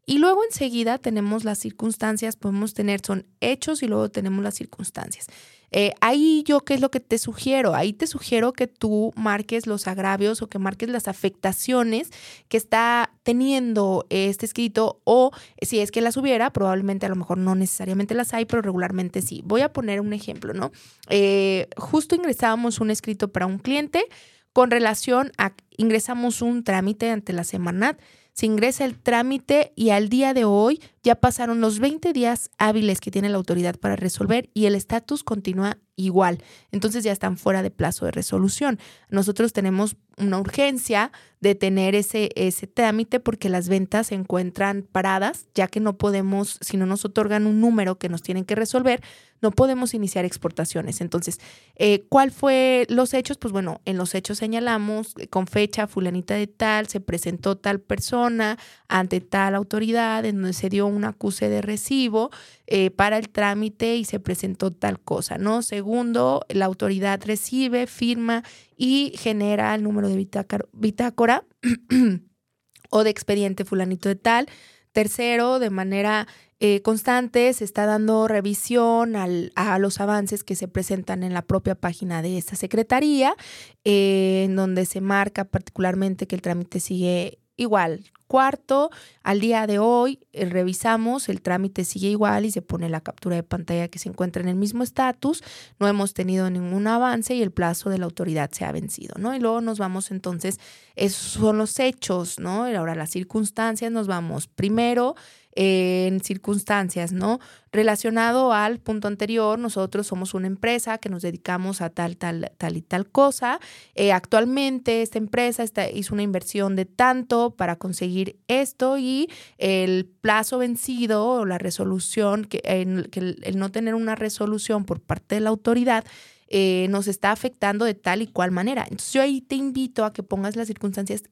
Y 0.09 0.19
luego 0.19 0.41
enseguida 0.45 0.97
tenemos 0.99 1.43
las 1.43 1.59
circunstancias, 1.59 2.37
podemos 2.37 2.73
tener, 2.73 3.05
son 3.05 3.27
hechos 3.41 3.83
y 3.83 3.87
luego 3.87 4.09
tenemos 4.09 4.41
las 4.41 4.55
circunstancias. 4.55 5.27
Eh, 5.71 5.91
ahí 5.99 6.43
yo, 6.47 6.61
¿qué 6.61 6.75
es 6.75 6.79
lo 6.79 6.89
que 6.89 7.01
te 7.01 7.17
sugiero? 7.17 7.75
Ahí 7.75 7.91
te 7.91 8.07
sugiero 8.07 8.53
que 8.53 8.67
tú 8.67 9.11
marques 9.17 9.67
los 9.67 9.85
agravios 9.85 10.41
o 10.41 10.47
que 10.47 10.59
marques 10.59 10.87
las 10.87 11.09
afectaciones 11.09 12.11
que 12.47 12.55
está 12.55 13.11
teniendo 13.23 14.05
este 14.09 14.45
escrito 14.45 15.01
o 15.03 15.31
si 15.61 15.79
es 15.79 15.91
que 15.91 15.99
las 15.99 16.15
hubiera, 16.15 16.53
probablemente 16.53 17.05
a 17.05 17.09
lo 17.09 17.17
mejor 17.17 17.37
no 17.37 17.55
necesariamente 17.55 18.15
las 18.15 18.33
hay, 18.33 18.45
pero 18.45 18.61
regularmente 18.61 19.21
sí. 19.21 19.41
Voy 19.43 19.59
a 19.59 19.73
poner 19.73 19.99
un 19.99 20.13
ejemplo, 20.13 20.53
¿no? 20.53 20.71
Eh, 21.09 21.67
justo 21.75 22.15
ingresábamos 22.15 22.79
un 22.79 22.91
escrito 22.91 23.27
para 23.27 23.45
un 23.45 23.59
cliente 23.59 24.05
con 24.53 24.71
relación 24.71 25.33
a, 25.37 25.51
ingresamos 25.75 26.41
un 26.41 26.63
trámite 26.63 27.11
ante 27.11 27.33
la 27.33 27.43
Semanat 27.43 27.99
se 28.37 28.45
ingresa 28.45 28.85
el 28.85 28.99
trámite 28.99 29.73
y 29.75 29.89
al 29.89 30.09
día 30.09 30.35
de 30.35 30.45
hoy 30.45 30.79
ya 31.07 31.15
pasaron 31.15 31.61
los 31.61 31.79
20 31.79 32.11
días 32.11 32.51
hábiles 32.57 32.99
que 32.99 33.11
tiene 33.11 33.29
la 33.29 33.37
autoridad 33.37 33.77
para 33.79 33.95
resolver 33.95 34.49
y 34.53 34.65
el 34.65 34.75
estatus 34.75 35.23
continúa 35.23 35.77
igual. 35.95 36.43
Entonces 36.73 37.05
ya 37.05 37.13
están 37.13 37.37
fuera 37.37 37.63
de 37.63 37.71
plazo 37.71 38.03
de 38.03 38.11
resolución. 38.11 38.77
Nosotros 39.09 39.53
tenemos 39.53 39.95
una 40.17 40.37
urgencia 40.39 41.11
de 41.39 41.55
tener 41.55 41.95
ese, 41.95 42.29
ese 42.35 42.67
trámite 42.67 43.19
porque 43.19 43.49
las 43.49 43.69
ventas 43.69 44.07
se 44.07 44.15
encuentran 44.15 44.87
paradas, 44.91 45.47
ya 45.53 45.67
que 45.67 45.79
no 45.79 45.97
podemos, 45.97 46.57
si 46.61 46.77
no 46.77 46.85
nos 46.85 47.05
otorgan 47.05 47.45
un 47.45 47.61
número 47.61 47.97
que 47.99 48.09
nos 48.09 48.21
tienen 48.21 48.43
que 48.43 48.55
resolver, 48.55 49.01
no 49.41 49.51
podemos 49.51 49.93
iniciar 49.93 50.25
exportaciones. 50.25 50.99
Entonces, 51.01 51.39
eh, 51.75 52.05
¿cuál 52.09 52.31
fue 52.31 52.87
los 52.89 53.13
hechos? 53.13 53.37
Pues 53.37 53.51
bueno, 53.51 53.81
en 53.85 53.97
los 53.97 54.15
hechos 54.15 54.39
señalamos 54.39 55.13
con 55.29 55.45
fecha 55.45 55.87
fulanita 55.87 56.33
de 56.33 56.47
tal, 56.47 56.87
se 56.87 56.99
presentó 56.99 57.55
tal 57.57 57.79
persona 57.79 58.57
ante 58.87 59.21
tal 59.21 59.53
autoridad 59.53 60.25
en 60.25 60.37
donde 60.37 60.53
se 60.53 60.69
dio 60.69 60.87
un 60.87 60.96
acuse 61.05 61.49
de 61.49 61.61
recibo 61.61 62.31
eh, 62.65 62.91
para 62.91 63.17
el 63.17 63.29
trámite 63.29 63.95
y 63.95 64.05
se 64.05 64.19
presentó 64.19 64.71
tal 64.71 64.99
cosa, 64.99 65.37
¿no? 65.37 65.61
Segundo, 65.61 66.45
la 66.49 66.65
autoridad 66.65 67.21
recibe, 67.25 67.87
firma 67.87 68.43
y 68.75 69.13
genera 69.17 69.73
el 69.75 69.83
número 69.83 70.09
de 70.09 70.27
bitácora 70.73 71.45
o 72.89 73.03
de 73.03 73.09
expediente 73.09 73.65
fulanito 73.65 74.09
de 74.09 74.15
tal. 74.15 74.47
Tercero, 74.91 75.59
de 75.59 75.69
manera 75.69 76.27
eh, 76.59 76.81
constante 76.81 77.53
se 77.53 77.63
está 77.63 77.85
dando 77.85 78.27
revisión 78.27 79.15
a 79.15 79.79
los 79.79 79.99
avances 79.99 80.43
que 80.43 80.55
se 80.55 80.67
presentan 80.67 81.21
en 81.21 81.33
la 81.33 81.43
propia 81.43 81.75
página 81.75 82.23
de 82.23 82.39
esta 82.39 82.55
secretaría, 82.55 83.35
eh, 83.83 84.45
en 84.45 84.55
donde 84.55 84.85
se 84.85 84.99
marca 84.99 85.45
particularmente 85.45 86.25
que 86.25 86.35
el 86.35 86.41
trámite 86.41 86.79
sigue 86.79 87.37
igual. 87.57 88.05
Cuarto, 88.27 88.91
al 89.23 89.39
día 89.39 89.67
de 89.67 89.79
hoy 89.79 90.19
eh, 90.33 90.45
revisamos, 90.45 91.29
el 91.29 91.41
trámite 91.41 91.85
sigue 91.85 92.09
igual 92.09 92.45
y 92.45 92.51
se 92.51 92.61
pone 92.61 92.89
la 92.89 92.99
captura 92.99 93.37
de 93.37 93.43
pantalla 93.43 93.87
que 93.87 93.99
se 93.99 94.09
encuentra 94.09 94.41
en 94.41 94.49
el 94.49 94.55
mismo 94.55 94.83
estatus, 94.83 95.43
no 95.79 95.87
hemos 95.87 96.13
tenido 96.13 96.49
ningún 96.49 96.87
avance 96.87 97.35
y 97.35 97.41
el 97.41 97.51
plazo 97.51 97.89
de 97.89 97.99
la 97.99 98.05
autoridad 98.05 98.51
se 98.51 98.65
ha 98.65 98.71
vencido, 98.73 99.15
¿no? 99.17 99.33
Y 99.33 99.39
luego 99.39 99.61
nos 99.61 99.79
vamos 99.79 100.11
entonces, 100.11 100.59
esos 100.95 101.21
son 101.21 101.57
los 101.57 101.79
hechos, 101.79 102.37
¿no? 102.37 102.65
Ahora 102.65 102.95
las 102.95 103.11
circunstancias, 103.11 103.91
nos 103.93 104.07
vamos 104.07 104.47
primero 104.47 105.15
en 105.59 106.23
circunstancias, 106.23 107.11
¿no? 107.13 107.39
Relacionado 107.71 108.53
al 108.53 108.77
punto 108.77 109.07
anterior, 109.07 109.57
nosotros 109.57 110.05
somos 110.05 110.35
una 110.35 110.45
empresa 110.45 110.99
que 110.99 111.09
nos 111.09 111.23
dedicamos 111.23 111.81
a 111.81 111.89
tal, 111.89 112.15
tal, 112.15 112.51
tal 112.59 112.77
y 112.77 112.83
tal 112.83 113.09
cosa. 113.09 113.59
Eh, 113.95 114.11
actualmente 114.11 115.01
esta 115.01 115.17
empresa 115.17 115.63
está, 115.63 115.89
hizo 115.89 116.13
una 116.13 116.21
inversión 116.21 116.75
de 116.75 116.85
tanto 116.85 117.55
para 117.55 117.75
conseguir 117.75 118.37
esto 118.47 118.99
y 118.99 119.31
el 119.57 120.05
plazo 120.05 120.59
vencido 120.59 121.25
o 121.27 121.45
la 121.45 121.57
resolución, 121.57 122.45
que, 122.45 122.61
el, 122.63 123.57
no 123.57 123.71
tener 123.71 123.95
una 123.95 124.13
resolución 124.13 124.85
por 124.85 125.01
parte 125.01 125.35
de 125.35 125.41
la 125.41 125.49
autoridad, 125.49 126.05
eh, 126.49 126.85
nos 126.91 127.07
está 127.07 127.31
afectando 127.31 127.83
de 127.83 127.95
tal 127.95 128.21
y 128.21 128.27
cual 128.27 128.51
manera. 128.51 128.83
Entonces 128.83 129.11
yo 129.11 129.23
ahí 129.23 129.41
te 129.41 129.55
invito 129.55 130.05
a 130.05 130.13
que 130.13 130.21
pongas 130.21 130.55
las 130.55 130.67
circunstancias, 130.67 131.23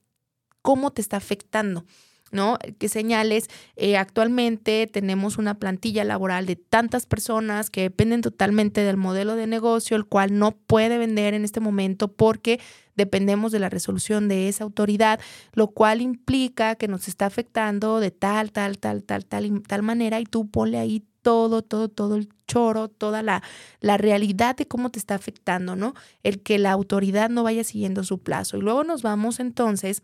cómo 0.64 0.92
te 0.92 1.04
está 1.04 1.18
afectando. 1.18 1.86
¿No? 2.36 2.60
Que 2.78 2.90
señales, 2.90 3.50
eh, 3.76 3.98
actualmente 3.98 4.88
tenemos 4.92 5.40
una 5.40 5.58
plantilla 5.58 6.04
laboral 6.04 6.46
de 6.46 6.56
tantas 6.56 7.08
personas 7.08 7.70
que 7.72 7.82
dependen 7.82 8.22
totalmente 8.22 8.82
del 8.82 8.98
modelo 8.98 9.36
de 9.36 9.48
negocio, 9.48 9.98
el 9.98 10.06
cual 10.06 10.38
no 10.38 10.52
puede 10.52 11.00
vender 11.00 11.34
en 11.34 11.44
este 11.44 11.60
momento 11.60 12.10
porque 12.10 12.60
dependemos 12.96 13.52
de 13.52 13.60
la 13.60 13.70
resolución 13.70 14.28
de 14.28 14.48
esa 14.50 14.64
autoridad, 14.64 15.20
lo 15.54 15.68
cual 15.68 16.02
implica 16.02 16.76
que 16.76 16.88
nos 16.88 17.08
está 17.08 17.26
afectando 17.26 18.00
de 18.00 18.12
tal, 18.12 18.52
tal, 18.52 18.78
tal, 18.78 19.04
tal, 19.04 19.26
tal, 19.26 19.62
tal 19.64 19.82
manera 19.82 20.20
y 20.20 20.26
tú 20.26 20.48
ponle 20.48 20.78
ahí 20.78 21.04
todo, 21.22 21.64
todo, 21.64 21.90
todo 21.90 22.18
el 22.18 22.30
choro, 22.48 22.88
toda 22.88 23.24
la, 23.24 23.42
la 23.80 23.98
realidad 23.98 24.56
de 24.56 24.68
cómo 24.68 24.92
te 24.92 25.00
está 25.00 25.16
afectando, 25.16 25.76
¿no? 25.76 25.96
El 26.22 26.44
que 26.44 26.60
la 26.60 26.72
autoridad 26.72 27.32
no 27.32 27.42
vaya 27.42 27.64
siguiendo 27.64 28.04
su 28.04 28.20
plazo. 28.20 28.58
Y 28.58 28.62
luego 28.62 28.84
nos 28.84 29.02
vamos 29.02 29.40
entonces 29.40 30.04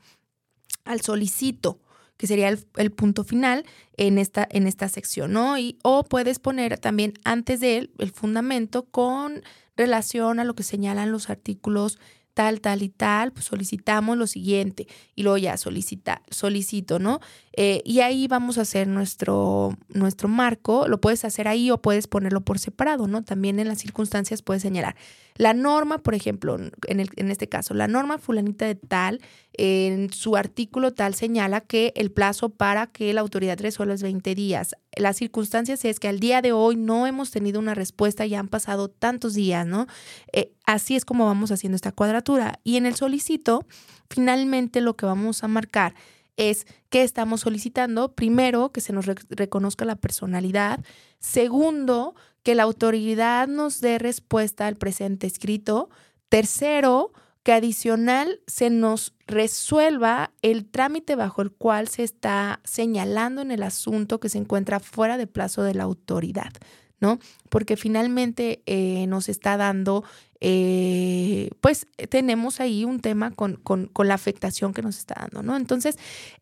al 0.84 1.02
solicito 1.02 1.80
que 2.22 2.28
sería 2.28 2.50
el, 2.50 2.92
punto 2.92 3.24
final 3.24 3.66
en 3.98 4.20
esta, 4.20 4.48
en 4.52 4.68
esta 4.68 4.88
sección, 4.90 5.34
¿no? 5.34 5.58
Y, 5.58 5.80
o 5.82 6.04
puedes 6.04 6.38
poner 6.38 6.78
también 6.78 7.14
antes 7.24 7.60
de 7.60 7.80
él 7.80 7.92
el 7.98 8.12
fundamento 8.12 8.84
con 8.84 9.42
relación 9.76 10.40
a 10.40 10.44
lo 10.44 10.54
que 10.54 10.62
señalan 10.62 11.12
los 11.12 11.32
artículos 11.32 11.98
tal, 12.36 12.62
tal 12.62 12.84
y 12.84 12.90
tal, 12.90 13.34
pues 13.34 13.46
solicitamos 13.46 14.20
lo 14.20 14.28
siguiente 14.28 14.88
y 15.16 15.24
luego 15.24 15.40
ya 15.40 15.58
solicita, 15.58 16.22
solicito, 16.30 17.00
¿no? 17.00 17.22
Eh, 17.54 17.82
y 17.84 18.00
ahí 18.00 18.28
vamos 18.28 18.58
a 18.58 18.62
hacer 18.62 18.88
nuestro, 18.88 19.78
nuestro 19.90 20.30
marco, 20.30 20.88
lo 20.88 21.02
puedes 21.02 21.26
hacer 21.26 21.48
ahí 21.48 21.70
o 21.70 21.82
puedes 21.82 22.08
ponerlo 22.08 22.42
por 22.42 22.60
separado, 22.60 23.08
¿no? 23.08 23.24
También 23.24 23.60
en 23.60 23.68
las 23.68 23.80
circunstancias 23.80 24.42
puedes 24.42 24.62
señalar. 24.62 24.96
La 25.36 25.54
norma, 25.54 25.98
por 25.98 26.14
ejemplo, 26.14 26.58
en, 26.88 27.00
el, 27.00 27.10
en 27.16 27.32
este 27.32 27.50
caso, 27.50 27.74
la 27.74 27.88
norma 27.88 28.18
fulanita 28.18 28.66
de 28.66 28.76
tal, 28.76 29.22
en 29.54 30.12
su 30.14 30.38
artículo 30.38 30.94
tal 30.94 31.14
señala 31.14 31.62
que 31.62 31.94
el 31.96 32.12
plazo 32.12 32.50
para 32.50 32.88
que 32.88 33.14
la 33.14 33.22
autoridad 33.22 33.60
resuelva 33.60 33.96
es 33.96 34.04
20 34.04 34.34
días. 34.36 34.76
Las 34.96 35.18
circunstancias 35.18 35.84
es 35.84 36.00
que 36.00 36.08
al 36.08 36.20
día 36.20 36.42
de 36.42 36.52
hoy 36.54 36.76
no 36.76 37.06
hemos 37.08 37.32
tenido 37.32 37.60
una 37.60 37.76
respuesta 37.76 38.26
y 38.26 38.36
han 38.36 38.48
pasado 38.48 38.90
tantos 38.90 39.34
días, 39.34 39.66
¿no? 39.66 39.88
Eh, 40.32 40.54
así 40.66 40.96
es 40.96 41.06
como 41.06 41.26
vamos 41.26 41.52
haciendo 41.52 41.76
esta 41.76 41.92
cuadratura. 41.92 42.60
Y 42.64 42.78
en 42.78 42.86
el 42.86 42.96
solicito, 42.96 43.66
finalmente 44.10 44.80
lo 44.80 44.96
que 44.96 45.06
vamos 45.06 45.44
a 45.44 45.48
marcar 45.48 45.96
es 46.38 46.66
que 46.90 47.04
estamos 47.04 47.42
solicitando, 47.42 48.14
primero, 48.14 48.72
que 48.72 48.82
se 48.82 48.94
nos 48.94 49.06
reconozca 49.06 49.86
la 49.86 49.96
personalidad, 49.96 50.80
segundo, 51.20 52.16
que 52.44 52.56
la 52.56 52.64
autoridad 52.64 53.48
nos 53.48 53.82
dé 53.82 54.00
respuesta 54.00 54.68
al 54.68 54.76
presente 54.76 55.28
escrito, 55.28 55.90
tercero, 56.30 57.14
que 57.44 57.54
adicional 57.54 58.40
se 58.48 58.70
nos 58.70 59.14
resuelva 59.26 60.32
el 60.42 60.66
trámite 60.66 61.16
bajo 61.16 61.42
el 61.42 61.52
cual 61.52 61.88
se 61.88 62.04
está 62.04 62.62
señalando 62.64 63.42
en 63.42 63.52
el 63.52 63.64
asunto 63.64 64.20
que 64.20 64.30
se 64.30 64.38
encuentra 64.38 64.80
fuera 64.80 65.18
de 65.18 65.28
plazo 65.28 65.64
de 65.64 65.74
la 65.74 65.84
autoridad, 65.84 66.52
¿no? 67.02 67.20
Porque 67.50 67.76
finalmente 67.76 68.62
eh, 68.66 69.06
nos 69.08 69.28
está 69.28 69.58
dando 69.58 70.06
eh, 70.44 71.52
pues 71.62 71.86
tenemos 72.10 72.60
ahí 72.62 72.84
un 72.84 73.00
tema 73.00 73.30
con, 73.30 73.58
con, 73.58 73.90
la 74.08 74.16
afectación 74.16 74.74
que 74.74 74.82
nos 74.82 74.98
está 74.98 75.14
dando, 75.20 75.44
¿no? 75.44 75.56
Entonces, 75.56 75.98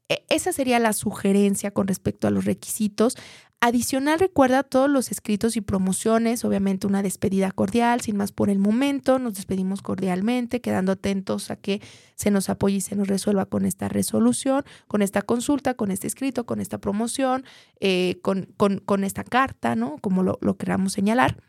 e, 0.08 0.24
esa 0.30 0.54
sería 0.54 0.80
la 0.80 0.94
sugerencia 0.94 1.72
con 1.72 1.86
respecto 1.86 2.26
a 2.26 2.32
los 2.32 2.46
requisitos. 2.46 3.18
Adicional, 3.62 4.20
recuerda 4.20 4.64
todos 4.64 4.90
los 4.90 5.12
escritos 5.12 5.58
y 5.58 5.62
promociones, 5.62 6.46
obviamente 6.46 6.88
una 6.88 7.04
despedida 7.04 7.52
cordial, 7.52 8.00
sin 8.00 8.16
más 8.16 8.32
por 8.32 8.50
el 8.50 8.58
momento, 8.58 9.20
nos 9.20 9.34
despedimos 9.34 9.82
cordialmente, 9.82 10.62
quedando 10.62 10.94
atentos 10.94 11.52
a 11.52 11.58
que 11.58 11.82
se 12.16 12.32
nos 12.32 12.48
apoye 12.48 12.78
y 12.78 12.82
se 12.82 12.96
nos 12.96 13.10
resuelva 13.10 13.46
con 13.46 13.66
esta 13.66 13.90
resolución, 13.90 14.64
con 14.88 15.02
esta 15.02 15.22
consulta, 15.24 15.74
con 15.74 15.92
este 15.92 16.08
escrito, 16.08 16.46
con 16.46 16.62
esta 16.62 16.78
promoción, 16.78 17.44
eh, 17.82 18.20
con, 18.22 18.46
con, 18.56 19.04
esta 19.04 19.26
carta, 19.26 19.76
¿no? 19.76 19.98
Como 19.98 20.24
lo, 20.24 20.58
queramos 20.58 20.94
señalar. 20.94 21.44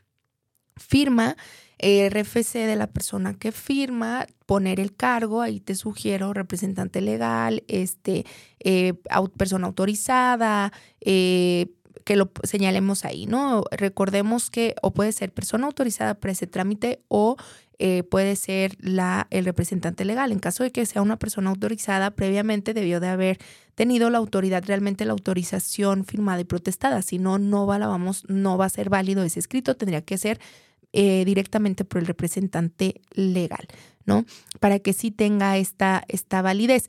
Firma 0.76 1.36
RFC 1.78 2.66
de 2.66 2.74
la 2.74 2.88
persona 2.88 3.34
que 3.34 3.52
firma, 3.52 4.26
poner 4.46 4.80
el 4.80 4.96
cargo, 4.96 5.42
ahí 5.42 5.60
te 5.60 5.76
sugiero 5.76 6.32
representante 6.32 7.00
legal, 7.00 7.62
este, 7.68 8.26
eh, 8.58 8.94
persona 9.36 9.68
autorizada, 9.68 10.72
eh, 11.00 11.68
que 12.10 12.16
lo 12.16 12.28
señalemos 12.42 13.04
ahí, 13.04 13.26
¿no? 13.26 13.62
Recordemos 13.70 14.50
que 14.50 14.74
o 14.82 14.90
puede 14.90 15.12
ser 15.12 15.30
persona 15.32 15.68
autorizada 15.68 16.14
para 16.14 16.32
ese 16.32 16.48
trámite 16.48 17.04
o 17.06 17.36
eh, 17.78 18.02
puede 18.02 18.34
ser 18.34 18.76
la, 18.80 19.28
el 19.30 19.44
representante 19.44 20.04
legal. 20.04 20.32
En 20.32 20.40
caso 20.40 20.64
de 20.64 20.72
que 20.72 20.84
sea 20.86 21.02
una 21.02 21.20
persona 21.20 21.50
autorizada, 21.50 22.10
previamente 22.10 22.74
debió 22.74 22.98
de 22.98 23.06
haber 23.06 23.38
tenido 23.76 24.10
la 24.10 24.18
autoridad, 24.18 24.64
realmente 24.66 25.04
la 25.04 25.12
autorización 25.12 26.04
firmada 26.04 26.40
y 26.40 26.44
protestada. 26.44 27.00
Si 27.02 27.20
no, 27.20 27.38
no 27.38 27.64
va, 27.64 27.78
la 27.78 27.86
vamos, 27.86 28.24
no 28.26 28.58
va 28.58 28.64
a 28.64 28.70
ser 28.70 28.90
válido 28.90 29.22
ese 29.22 29.38
escrito, 29.38 29.76
tendría 29.76 30.02
que 30.02 30.18
ser 30.18 30.40
eh, 30.92 31.24
directamente 31.24 31.84
por 31.84 32.00
el 32.00 32.08
representante 32.08 33.02
legal, 33.12 33.68
¿no? 34.04 34.24
Para 34.58 34.80
que 34.80 34.94
sí 34.94 35.12
tenga 35.12 35.58
esta, 35.58 36.02
esta 36.08 36.42
validez. 36.42 36.88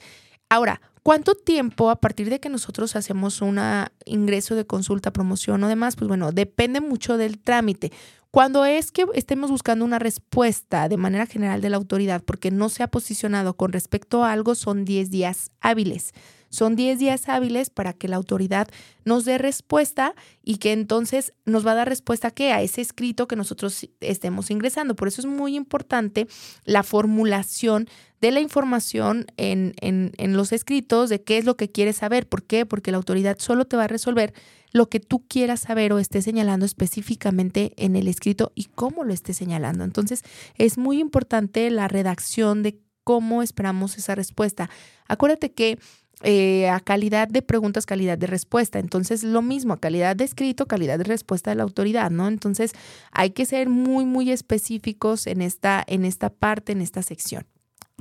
Ahora, 0.49 0.81
¿Cuánto 1.03 1.33
tiempo 1.33 1.89
a 1.89 1.99
partir 1.99 2.29
de 2.29 2.39
que 2.39 2.49
nosotros 2.49 2.95
hacemos 2.95 3.41
un 3.41 3.59
ingreso 4.05 4.53
de 4.53 4.67
consulta, 4.67 5.11
promoción 5.11 5.63
o 5.63 5.67
demás? 5.67 5.95
Pues 5.95 6.07
bueno, 6.07 6.31
depende 6.31 6.79
mucho 6.79 7.17
del 7.17 7.39
trámite. 7.39 7.91
Cuando 8.29 8.65
es 8.65 8.91
que 8.91 9.05
estemos 9.15 9.49
buscando 9.49 9.83
una 9.83 9.97
respuesta 9.97 10.87
de 10.87 10.97
manera 10.97 11.25
general 11.25 11.59
de 11.59 11.71
la 11.71 11.77
autoridad 11.77 12.23
porque 12.23 12.51
no 12.51 12.69
se 12.69 12.83
ha 12.83 12.87
posicionado 12.87 13.55
con 13.55 13.73
respecto 13.73 14.23
a 14.23 14.31
algo, 14.31 14.53
son 14.53 14.85
10 14.85 15.09
días 15.09 15.49
hábiles. 15.59 16.13
Son 16.51 16.75
10 16.75 16.99
días 16.99 17.29
hábiles 17.29 17.69
para 17.69 17.93
que 17.93 18.09
la 18.09 18.17
autoridad 18.17 18.67
nos 19.05 19.25
dé 19.25 19.37
respuesta 19.37 20.13
y 20.43 20.57
que 20.57 20.73
entonces 20.73 21.33
nos 21.45 21.65
va 21.65 21.71
a 21.71 21.75
dar 21.75 21.89
respuesta 21.89 22.29
¿qué? 22.29 22.51
a 22.51 22.61
ese 22.61 22.81
escrito 22.81 23.27
que 23.27 23.37
nosotros 23.37 23.89
estemos 24.01 24.51
ingresando. 24.51 24.95
Por 24.95 25.07
eso 25.07 25.21
es 25.21 25.27
muy 25.27 25.55
importante 25.55 26.27
la 26.65 26.83
formulación 26.83 27.87
de 28.19 28.31
la 28.31 28.41
información 28.41 29.25
en, 29.37 29.73
en, 29.81 30.11
en 30.17 30.37
los 30.37 30.51
escritos 30.51 31.09
de 31.09 31.23
qué 31.23 31.37
es 31.37 31.45
lo 31.45 31.55
que 31.55 31.71
quieres 31.71 31.95
saber. 31.95 32.27
¿Por 32.27 32.43
qué? 32.43 32.65
Porque 32.65 32.91
la 32.91 32.97
autoridad 32.97 33.39
solo 33.39 33.65
te 33.65 33.77
va 33.77 33.85
a 33.85 33.87
resolver 33.87 34.33
lo 34.73 34.89
que 34.89 34.99
tú 34.99 35.25
quieras 35.27 35.61
saber 35.61 35.93
o 35.93 35.99
estés 35.99 36.25
señalando 36.25 36.65
específicamente 36.65 37.73
en 37.77 37.95
el 37.95 38.07
escrito 38.07 38.51
y 38.55 38.65
cómo 38.65 39.03
lo 39.03 39.13
estés 39.13 39.37
señalando. 39.37 39.83
Entonces, 39.83 40.21
es 40.57 40.77
muy 40.77 40.99
importante 40.99 41.69
la 41.69 41.87
redacción 41.87 42.61
de 42.61 42.79
cómo 43.03 43.41
esperamos 43.41 43.97
esa 43.97 44.15
respuesta. 44.15 44.69
Acuérdate 45.07 45.51
que 45.51 45.79
eh, 46.23 46.69
a 46.69 46.79
calidad 46.79 47.27
de 47.27 47.41
preguntas, 47.41 47.85
calidad 47.85 48.17
de 48.17 48.27
respuesta. 48.27 48.79
Entonces, 48.79 49.23
lo 49.23 49.41
mismo, 49.41 49.73
a 49.73 49.79
calidad 49.79 50.15
de 50.15 50.23
escrito, 50.23 50.67
calidad 50.67 50.97
de 50.97 51.03
respuesta 51.03 51.51
de 51.51 51.55
la 51.55 51.63
autoridad, 51.63 52.11
¿no? 52.11 52.27
Entonces, 52.27 52.73
hay 53.11 53.31
que 53.31 53.45
ser 53.45 53.69
muy, 53.69 54.05
muy 54.05 54.31
específicos 54.31 55.27
en 55.27 55.41
esta, 55.41 55.83
en 55.87 56.05
esta 56.05 56.29
parte, 56.29 56.71
en 56.71 56.81
esta 56.81 57.01
sección. 57.01 57.45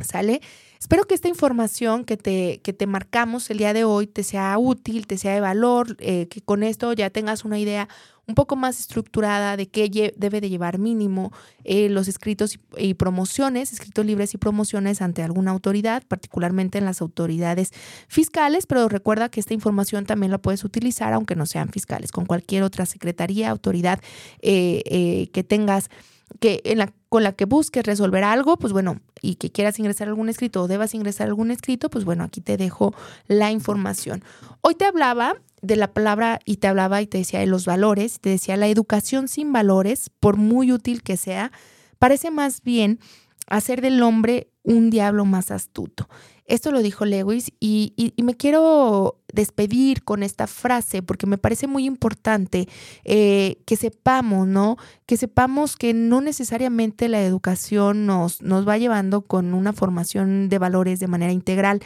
¿Sale? 0.02 0.40
Espero 0.78 1.04
que 1.04 1.14
esta 1.14 1.28
información 1.28 2.04
que 2.04 2.16
te, 2.16 2.60
que 2.62 2.72
te 2.72 2.86
marcamos 2.86 3.50
el 3.50 3.58
día 3.58 3.74
de 3.74 3.84
hoy 3.84 4.06
te 4.06 4.22
sea 4.22 4.56
útil, 4.58 5.06
te 5.06 5.18
sea 5.18 5.34
de 5.34 5.40
valor, 5.42 5.96
eh, 5.98 6.26
que 6.28 6.40
con 6.40 6.62
esto 6.62 6.94
ya 6.94 7.10
tengas 7.10 7.44
una 7.44 7.58
idea 7.58 7.86
un 8.30 8.34
poco 8.34 8.56
más 8.56 8.80
estructurada 8.80 9.56
de 9.56 9.68
qué 9.68 10.14
debe 10.16 10.40
de 10.40 10.48
llevar 10.48 10.78
mínimo 10.78 11.32
eh, 11.64 11.88
los 11.88 12.08
escritos 12.08 12.58
y, 12.78 12.94
promociones, 12.94 13.72
escritos 13.72 14.06
libres 14.06 14.34
y 14.34 14.38
promociones 14.38 15.02
ante 15.02 15.22
alguna 15.22 15.50
autoridad, 15.50 16.02
particularmente 16.08 16.78
en 16.78 16.84
las 16.84 17.02
autoridades 17.02 17.72
fiscales, 18.08 18.66
pero 18.66 18.88
recuerda 18.88 19.28
que 19.28 19.40
esta 19.40 19.52
información 19.52 20.06
también 20.06 20.30
la 20.30 20.38
puedes 20.38 20.64
utilizar 20.64 21.12
aunque 21.12 21.36
no 21.36 21.44
sean 21.44 21.68
fiscales, 21.68 22.12
con 22.12 22.24
cualquier 22.24 22.62
otra 22.62 22.86
secretaría, 22.86 23.50
autoridad 23.50 24.00
eh, 24.40 25.28
que 25.32 25.44
tengas 25.44 25.90
que 26.38 26.60
en 26.64 26.78
la, 26.78 26.92
con 27.08 27.22
la 27.22 27.32
que 27.32 27.44
busques 27.44 27.84
resolver 27.84 28.24
algo, 28.24 28.56
pues 28.56 28.72
bueno, 28.72 29.00
y 29.20 29.34
que 29.34 29.50
quieras 29.50 29.78
ingresar 29.78 30.08
algún 30.08 30.28
escrito 30.28 30.62
o 30.62 30.68
debas 30.68 30.94
ingresar 30.94 31.26
algún 31.26 31.50
escrito, 31.50 31.90
pues 31.90 32.04
bueno, 32.04 32.24
aquí 32.24 32.40
te 32.40 32.56
dejo 32.56 32.94
la 33.26 33.50
información. 33.50 34.22
Hoy 34.60 34.74
te 34.74 34.84
hablaba 34.84 35.34
de 35.62 35.76
la 35.76 35.92
palabra 35.92 36.40
y 36.44 36.56
te 36.56 36.68
hablaba 36.68 37.02
y 37.02 37.06
te 37.06 37.18
decía 37.18 37.40
de 37.40 37.46
los 37.46 37.66
valores, 37.66 38.20
te 38.20 38.30
decía 38.30 38.56
la 38.56 38.68
educación 38.68 39.28
sin 39.28 39.52
valores, 39.52 40.10
por 40.20 40.36
muy 40.36 40.72
útil 40.72 41.02
que 41.02 41.16
sea, 41.16 41.52
parece 41.98 42.30
más 42.30 42.62
bien 42.62 43.00
hacer 43.46 43.80
del 43.80 44.02
hombre 44.02 44.48
un 44.62 44.90
diablo 44.90 45.24
más 45.24 45.50
astuto. 45.50 46.08
Esto 46.50 46.72
lo 46.72 46.82
dijo 46.82 47.04
Lewis 47.04 47.52
y, 47.60 48.12
me 48.16 48.34
quiero 48.34 49.20
despedir 49.32 50.02
con 50.02 50.24
esta 50.24 50.48
frase 50.48 51.00
porque 51.00 51.28
me 51.28 51.38
parece 51.38 51.68
muy 51.68 51.86
importante 51.86 52.68
eh, 53.04 53.62
que 53.66 53.76
sepamos, 53.76 54.48
¿no? 54.48 54.76
Que 55.06 55.16
sepamos 55.16 55.76
que 55.76 55.94
no 55.94 56.20
necesariamente 56.20 57.08
la 57.08 57.22
educación 57.22 58.04
nos, 58.04 58.42
nos 58.42 58.66
va 58.66 58.78
llevando 58.78 59.22
con 59.22 59.54
una 59.54 59.72
formación 59.72 60.48
de 60.48 60.58
valores 60.58 60.98
de 60.98 61.06
manera 61.06 61.32
integral. 61.32 61.82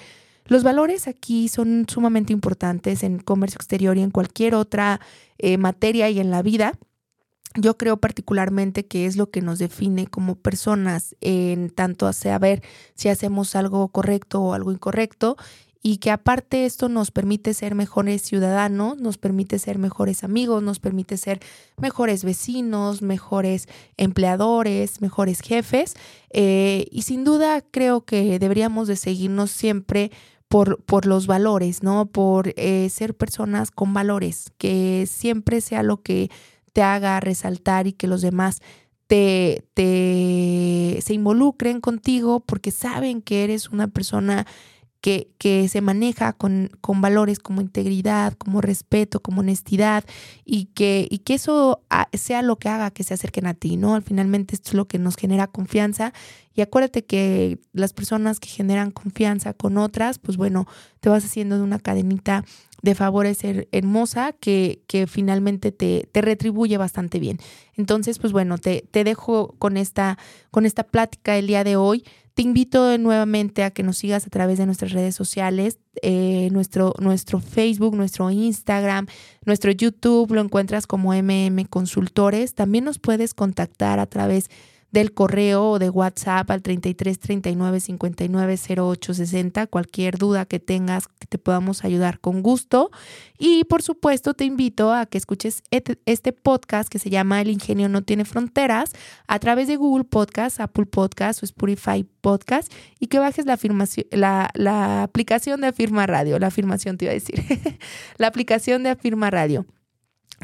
Los 0.46 0.62
valores 0.62 1.08
aquí 1.08 1.48
son 1.48 1.84
sumamente 1.86 2.32
importantes 2.32 3.02
en 3.02 3.18
comercio 3.18 3.58
exterior 3.58 3.98
y 3.98 4.02
en 4.02 4.10
cualquier 4.10 4.54
otra 4.54 4.98
eh, 5.36 5.58
materia 5.58 6.08
y 6.08 6.20
en 6.20 6.30
la 6.30 6.40
vida. 6.40 6.72
Yo 7.56 7.76
creo 7.76 7.98
particularmente 7.98 8.86
que 8.86 9.06
es 9.06 9.16
lo 9.16 9.30
que 9.30 9.40
nos 9.40 9.60
define 9.60 10.08
como 10.08 10.34
personas 10.34 11.14
en 11.20 11.70
tanto 11.70 12.08
a 12.08 12.12
saber 12.12 12.62
si 12.94 13.08
hacemos 13.08 13.54
algo 13.54 13.86
correcto 13.88 14.40
o 14.42 14.54
algo 14.54 14.72
incorrecto 14.72 15.36
y 15.86 15.98
que 15.98 16.10
aparte 16.10 16.64
esto 16.64 16.88
nos 16.88 17.10
permite 17.10 17.52
ser 17.52 17.74
mejores 17.74 18.22
ciudadanos, 18.22 18.98
nos 18.98 19.18
permite 19.18 19.58
ser 19.58 19.78
mejores 19.78 20.24
amigos, 20.24 20.62
nos 20.62 20.80
permite 20.80 21.18
ser 21.18 21.40
mejores 21.76 22.24
vecinos, 22.24 23.02
mejores 23.02 23.68
empleadores, 23.98 25.02
mejores 25.02 25.40
jefes 25.40 25.94
eh, 26.30 26.86
y 26.90 27.02
sin 27.02 27.22
duda 27.22 27.60
creo 27.60 28.00
que 28.00 28.38
deberíamos 28.38 28.88
de 28.88 28.96
seguirnos 28.96 29.50
siempre 29.50 30.10
por, 30.48 30.82
por 30.84 31.04
los 31.04 31.26
valores, 31.26 31.82
¿no? 31.82 32.06
Por 32.06 32.54
eh, 32.56 32.88
ser 32.88 33.14
personas 33.14 33.70
con 33.70 33.92
valores, 33.92 34.52
que 34.56 35.06
siempre 35.06 35.60
sea 35.60 35.82
lo 35.82 36.02
que 36.02 36.30
te 36.74 36.82
haga 36.82 37.18
resaltar 37.20 37.86
y 37.86 37.94
que 37.94 38.08
los 38.08 38.20
demás 38.20 38.60
te, 39.06 39.64
te 39.72 40.98
se 41.00 41.14
involucren 41.14 41.80
contigo 41.80 42.40
porque 42.40 42.70
saben 42.70 43.22
que 43.22 43.44
eres 43.44 43.70
una 43.70 43.88
persona 43.88 44.46
que, 45.00 45.28
que, 45.36 45.68
se 45.68 45.82
maneja 45.82 46.32
con, 46.32 46.70
con, 46.80 47.02
valores 47.02 47.38
como 47.38 47.60
integridad, 47.60 48.32
como 48.32 48.62
respeto, 48.62 49.20
como 49.20 49.40
honestidad 49.40 50.02
y 50.46 50.66
que, 50.74 51.06
y 51.10 51.18
que 51.18 51.34
eso 51.34 51.82
sea 52.14 52.40
lo 52.40 52.56
que 52.56 52.70
haga 52.70 52.90
que 52.90 53.04
se 53.04 53.12
acerquen 53.12 53.46
a 53.46 53.52
ti, 53.52 53.76
¿no? 53.76 53.94
Al 53.96 54.02
finalmente 54.02 54.54
esto 54.54 54.70
es 54.70 54.74
lo 54.74 54.88
que 54.88 54.98
nos 54.98 55.16
genera 55.16 55.46
confianza 55.46 56.14
y 56.54 56.62
acuérdate 56.62 57.04
que 57.04 57.58
las 57.74 57.92
personas 57.92 58.40
que 58.40 58.48
generan 58.48 58.90
confianza 58.90 59.52
con 59.52 59.76
otras, 59.76 60.18
pues 60.18 60.38
bueno, 60.38 60.66
te 61.00 61.10
vas 61.10 61.24
haciendo 61.24 61.56
de 61.56 61.62
una 61.62 61.78
cadenita 61.78 62.42
de 62.84 62.94
favores 62.94 63.38
hermosa 63.72 64.32
que, 64.32 64.82
que 64.86 65.06
finalmente 65.06 65.72
te, 65.72 66.06
te, 66.12 66.20
retribuye 66.20 66.76
bastante 66.76 67.18
bien. 67.18 67.38
Entonces, 67.76 68.18
pues 68.18 68.34
bueno, 68.34 68.58
te, 68.58 68.84
te 68.90 69.04
dejo 69.04 69.54
con 69.58 69.78
esta, 69.78 70.18
con 70.50 70.66
esta 70.66 70.82
plática 70.84 71.38
el 71.38 71.46
día 71.46 71.64
de 71.64 71.76
hoy. 71.76 72.04
Te 72.34 72.42
invito 72.42 72.98
nuevamente 72.98 73.62
a 73.64 73.70
que 73.70 73.82
nos 73.82 73.96
sigas 73.96 74.26
a 74.26 74.30
través 74.30 74.58
de 74.58 74.66
nuestras 74.66 74.92
redes 74.92 75.14
sociales, 75.14 75.78
eh, 76.02 76.50
nuestro, 76.52 76.92
nuestro 76.98 77.40
Facebook, 77.40 77.96
nuestro 77.96 78.30
Instagram, 78.30 79.06
nuestro 79.46 79.70
YouTube, 79.70 80.34
lo 80.34 80.42
encuentras 80.42 80.86
como 80.86 81.14
MM 81.14 81.64
Consultores. 81.70 82.54
También 82.54 82.84
nos 82.84 82.98
puedes 82.98 83.32
contactar 83.32 83.98
a 83.98 84.06
través 84.06 84.50
del 84.94 85.12
correo 85.12 85.72
o 85.72 85.78
de 85.80 85.90
WhatsApp 85.90 86.48
al 86.52 86.62
33 86.62 87.18
39 87.18 87.80
59 87.80 88.58
08 88.78 89.14
60. 89.14 89.66
Cualquier 89.66 90.18
duda 90.18 90.46
que 90.46 90.60
tengas, 90.60 91.08
que 91.08 91.26
te 91.26 91.36
podamos 91.36 91.84
ayudar 91.84 92.20
con 92.20 92.42
gusto. 92.42 92.92
Y 93.36 93.64
por 93.64 93.82
supuesto, 93.82 94.34
te 94.34 94.44
invito 94.44 94.92
a 94.92 95.06
que 95.06 95.18
escuches 95.18 95.64
este 95.70 96.32
podcast 96.32 96.88
que 96.88 97.00
se 97.00 97.10
llama 97.10 97.40
El 97.40 97.50
Ingenio 97.50 97.88
No 97.88 98.02
Tiene 98.02 98.24
Fronteras 98.24 98.92
a 99.26 99.40
través 99.40 99.66
de 99.66 99.74
Google 99.74 100.04
Podcast, 100.04 100.60
Apple 100.60 100.86
Podcast 100.86 101.42
o 101.42 101.44
Spotify 101.44 102.06
Podcast 102.20 102.72
y 103.00 103.08
que 103.08 103.18
bajes 103.18 103.46
la, 103.46 103.58
la, 104.12 104.50
la 104.54 105.02
aplicación 105.02 105.60
de 105.60 105.66
Afirma 105.66 106.06
Radio. 106.06 106.38
La 106.38 106.46
afirmación 106.46 106.98
te 106.98 107.06
iba 107.06 107.10
a 107.10 107.14
decir. 107.14 107.42
la 108.18 108.28
aplicación 108.28 108.84
de 108.84 108.90
Afirma 108.90 109.28
Radio. 109.30 109.66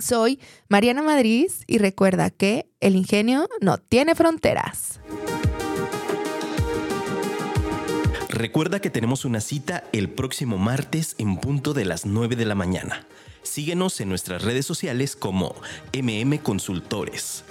Soy 0.00 0.40
Mariana 0.68 1.02
Madrid 1.02 1.50
y 1.66 1.78
recuerda 1.78 2.30
que 2.30 2.66
el 2.80 2.96
ingenio 2.96 3.48
no 3.60 3.78
tiene 3.78 4.14
fronteras. 4.14 5.00
Recuerda 8.28 8.80
que 8.80 8.90
tenemos 8.90 9.24
una 9.24 9.40
cita 9.40 9.84
el 9.92 10.08
próximo 10.08 10.56
martes 10.56 11.14
en 11.18 11.36
punto 11.36 11.74
de 11.74 11.84
las 11.84 12.06
9 12.06 12.36
de 12.36 12.46
la 12.46 12.54
mañana. 12.54 13.06
Síguenos 13.42 14.00
en 14.00 14.08
nuestras 14.08 14.42
redes 14.42 14.64
sociales 14.64 15.16
como 15.16 15.54
MM 15.92 16.38
Consultores. 16.38 17.44